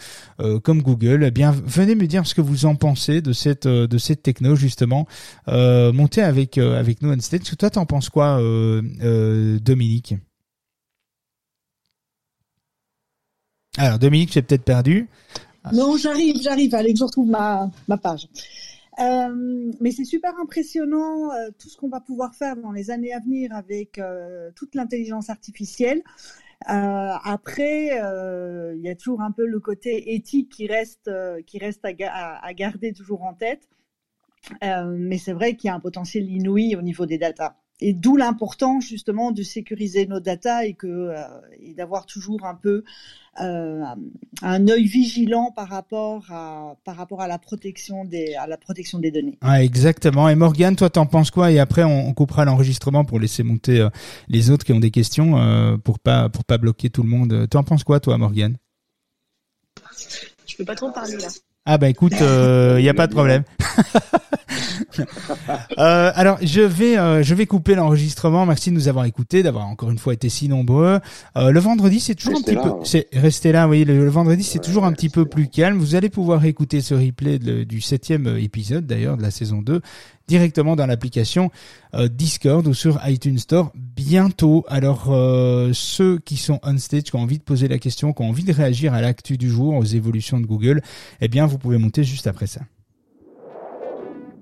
comme 0.62 0.82
Google. 0.82 1.24
Eh 1.24 1.30
bien, 1.30 1.50
venez 1.50 1.94
me 1.94 2.06
dire 2.06 2.26
ce 2.26 2.34
que 2.34 2.40
vous 2.40 2.66
en 2.66 2.74
pensez 2.74 3.20
de 3.20 3.32
cette 3.32 3.66
de 3.66 3.98
cette 3.98 4.22
techno 4.22 4.54
justement 4.56 5.06
montée 5.46 6.22
avec 6.22 6.58
avec 6.58 7.02
nous 7.02 7.10
Instead. 7.10 7.44
Ce 7.44 7.52
que 7.52 7.56
toi 7.56 7.70
quoi, 8.10 8.40
euh, 8.40 8.82
euh, 9.02 9.58
Dominique? 9.58 10.14
Alors, 13.78 13.98
Dominique, 13.98 14.32
j'ai 14.32 14.42
peut-être 14.42 14.64
perdu. 14.64 15.08
Non, 15.72 15.96
j'arrive, 15.96 16.36
j'arrive. 16.40 16.74
Allez, 16.74 16.92
que 16.92 16.98
je 16.98 17.04
retrouve 17.04 17.28
ma, 17.28 17.70
page. 18.02 18.28
Euh, 18.98 19.72
mais 19.80 19.90
c'est 19.90 20.04
super 20.04 20.32
impressionnant 20.40 21.30
tout 21.58 21.68
ce 21.68 21.76
qu'on 21.76 21.88
va 21.88 22.00
pouvoir 22.00 22.34
faire 22.34 22.56
dans 22.56 22.72
les 22.72 22.90
années 22.90 23.12
à 23.12 23.20
venir 23.20 23.52
avec 23.52 24.00
toute 24.54 24.74
l'intelligence 24.74 25.28
artificielle. 25.28 26.02
Après, 26.64 27.88
il 27.88 28.80
y 28.80 28.88
a 28.88 28.94
toujours 28.94 29.20
un 29.20 29.32
peu 29.32 29.44
le 29.44 29.60
côté 29.60 30.14
éthique 30.14 30.50
qui 30.50 30.66
reste, 30.66 31.10
qui 31.46 31.58
reste 31.58 31.84
à, 31.84 32.46
à, 32.46 32.54
garder 32.54 32.94
toujours 32.94 33.24
en 33.24 33.34
tête. 33.34 33.68
mais 34.62 35.18
c'est 35.18 35.34
vrai 35.34 35.56
qu'il 35.56 35.68
y 35.68 35.70
a 35.70 35.74
un 35.74 35.80
potentiel 35.80 36.30
inouï 36.30 36.76
au 36.76 36.82
niveau 36.82 37.04
des 37.04 37.18
datas. 37.18 37.56
Et 37.80 37.92
d'où 37.92 38.16
l'importance 38.16 38.86
justement 38.86 39.32
de 39.32 39.42
sécuriser 39.42 40.06
nos 40.06 40.20
datas 40.20 40.64
et 40.64 40.74
que 40.74 41.12
et 41.60 41.74
d'avoir 41.74 42.06
toujours 42.06 42.44
un 42.46 42.54
peu 42.54 42.84
euh, 43.40 43.82
un 44.42 44.68
œil 44.68 44.84
vigilant 44.84 45.52
par 45.54 45.68
rapport 45.68 46.24
à 46.30 46.76
par 46.84 46.96
rapport 46.96 47.20
à 47.20 47.28
la 47.28 47.38
protection 47.38 48.04
des 48.04 48.34
à 48.34 48.46
la 48.46 48.56
protection 48.56 48.98
des 48.98 49.10
données. 49.10 49.38
Ah, 49.42 49.62
exactement. 49.62 50.28
Et 50.28 50.34
Morgane, 50.34 50.76
toi, 50.76 50.88
t'en 50.88 51.06
penses 51.06 51.30
quoi? 51.30 51.50
Et 51.50 51.58
après, 51.58 51.84
on, 51.84 52.12
coupera 52.14 52.46
l'enregistrement 52.46 53.04
pour 53.04 53.20
laisser 53.20 53.42
monter 53.42 53.80
euh, 53.80 53.90
les 54.28 54.50
autres 54.50 54.64
qui 54.64 54.72
ont 54.72 54.80
des 54.80 54.90
questions 54.90 55.38
euh, 55.38 55.76
pour 55.76 55.98
pas 55.98 56.30
pour 56.30 56.44
pas 56.44 56.56
bloquer 56.56 56.88
tout 56.88 57.02
le 57.02 57.10
monde. 57.10 57.46
T'en 57.50 57.62
penses 57.62 57.84
quoi, 57.84 58.00
toi, 58.00 58.16
Morgane? 58.16 58.56
Je 60.46 60.56
peux 60.56 60.64
pas 60.64 60.74
trop 60.74 60.90
parler 60.90 61.16
là. 61.16 61.28
Ah 61.68 61.78
bah 61.78 61.88
écoute, 61.88 62.12
il 62.16 62.22
euh, 62.22 62.80
y 62.80 62.88
a 62.88 62.94
pas 62.94 63.08
de 63.08 63.12
problème. 63.12 63.42
euh, 65.78 66.12
alors 66.14 66.38
je 66.42 66.60
vais 66.60 66.96
euh, 66.98 67.22
je 67.22 67.34
vais 67.34 67.46
couper 67.46 67.74
l'enregistrement. 67.74 68.46
Merci 68.46 68.70
de 68.70 68.74
nous 68.74 68.88
avoir 68.88 69.04
écoutés, 69.04 69.42
d'avoir 69.42 69.66
encore 69.66 69.90
une 69.90 69.98
fois 69.98 70.14
été 70.14 70.28
si 70.28 70.48
nombreux. 70.48 71.00
Euh, 71.36 71.50
le 71.50 71.60
vendredi 71.60 72.00
c'est 72.00 72.14
toujours 72.14 72.38
un 72.38 72.42
petit 72.42 72.54
peu, 72.54 72.68
hein. 72.68 72.78
c'est 72.84 73.08
restez 73.12 73.52
là. 73.52 73.68
Oui, 73.68 73.84
le, 73.84 74.08
vendredi 74.08 74.42
c'est 74.42 74.60
toujours 74.60 74.84
un 74.84 74.92
petit 74.92 75.08
peu 75.08 75.26
plus 75.26 75.48
calme. 75.48 75.78
Vous 75.78 75.94
allez 75.94 76.08
pouvoir 76.08 76.44
écouter 76.44 76.80
ce 76.80 76.94
replay 76.94 77.38
du 77.38 77.80
septième 77.80 78.36
épisode 78.38 78.86
d'ailleurs 78.86 79.16
de 79.16 79.22
la 79.22 79.30
saison 79.30 79.62
2 79.62 79.80
directement 80.26 80.76
dans 80.76 80.86
l'application 80.86 81.50
euh, 81.94 82.08
Discord 82.08 82.66
ou 82.66 82.74
sur 82.74 83.00
iTunes 83.06 83.38
Store 83.38 83.72
bientôt. 83.74 84.64
Alors 84.68 85.06
euh, 85.08 85.70
ceux 85.72 86.18
qui 86.18 86.36
sont 86.36 86.60
on 86.62 86.78
stage, 86.78 87.04
qui 87.04 87.16
ont 87.16 87.20
envie 87.20 87.38
de 87.38 87.44
poser 87.44 87.68
la 87.68 87.78
question, 87.78 88.12
qui 88.12 88.22
ont 88.22 88.28
envie 88.28 88.44
de 88.44 88.52
réagir 88.52 88.94
à 88.94 89.00
l'actu 89.00 89.38
du 89.38 89.50
jour, 89.50 89.74
aux 89.74 89.84
évolutions 89.84 90.40
de 90.40 90.46
Google, 90.46 90.82
eh 91.20 91.28
bien 91.28 91.46
vous 91.46 91.58
pouvez 91.58 91.78
monter 91.78 92.04
juste 92.04 92.26
après 92.26 92.46
ça. 92.46 92.60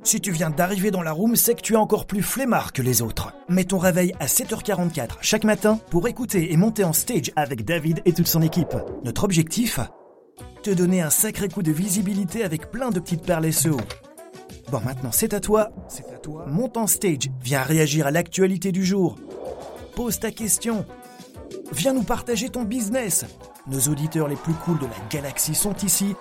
Si 0.05 0.21
tu 0.21 0.33
viens 0.33 0.51
d'arriver 0.51 0.91
dans 0.91 1.03
la 1.03 1.13
room, 1.13 1.35
c'est 1.35 1.55
que 1.55 1.63
tu 1.63 1.73
es 1.73 1.77
encore 1.77 2.07
plus 2.07 2.23
flemmard 2.23 2.75
que 2.75 2.83
les 2.83 3.01
autres. 3.01 3.33
Mets 3.49 3.65
ton 3.65 3.79
réveil 3.79 4.13
à 4.21 4.27
7h44 4.27 5.13
chaque 5.23 5.45
matin 5.45 5.81
pour 5.91 6.07
écouter 6.09 6.53
et 6.53 6.59
monter 6.59 6.85
en 6.85 6.93
stage 6.93 7.33
avec 7.37 7.65
David 7.65 8.03
et 8.05 8.13
toute 8.13 8.29
son 8.29 8.43
équipe. 8.43 8.77
Notre 9.03 9.25
objectif? 9.25 9.81
Te 10.63 10.71
donner 10.71 11.01
un 11.01 11.09
sacré 11.09 11.49
coup 11.49 11.63
de 11.63 11.73
visibilité 11.73 12.45
avec 12.45 12.71
plein 12.71 12.91
de 12.91 13.01
petites 13.01 13.25
perles 13.25 13.51
SEO. 13.51 13.79
Bon, 14.71 14.81
maintenant, 14.85 15.11
c'est 15.11 15.33
à 15.33 15.41
toi. 15.41 15.71
Monte 16.49 16.77
en 16.77 16.87
stage. 16.87 17.31
Viens 17.43 17.63
réagir 17.63 18.07
à 18.07 18.11
l'actualité 18.11 18.73
du 18.73 18.85
jour. 18.85 19.17
Pose 19.97 20.21
ta 20.21 20.31
question. 20.31 20.85
Viens 21.73 21.95
nous 21.95 22.03
partager 22.03 22.51
ton 22.51 22.65
business. 22.65 23.25
Nos 23.67 23.81
auditeurs 23.91 24.29
les 24.29 24.37
plus 24.37 24.53
cools 24.53 24.79
de 24.79 24.87
la 24.87 25.09
galaxie 25.09 25.55
sont 25.55 25.77
ici. 25.77 26.15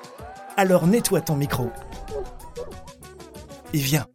Alors 0.56 0.88
nettoie 0.88 1.20
ton 1.20 1.36
micro. 1.36 1.70
Et 3.74 3.80
viens. 3.80 4.08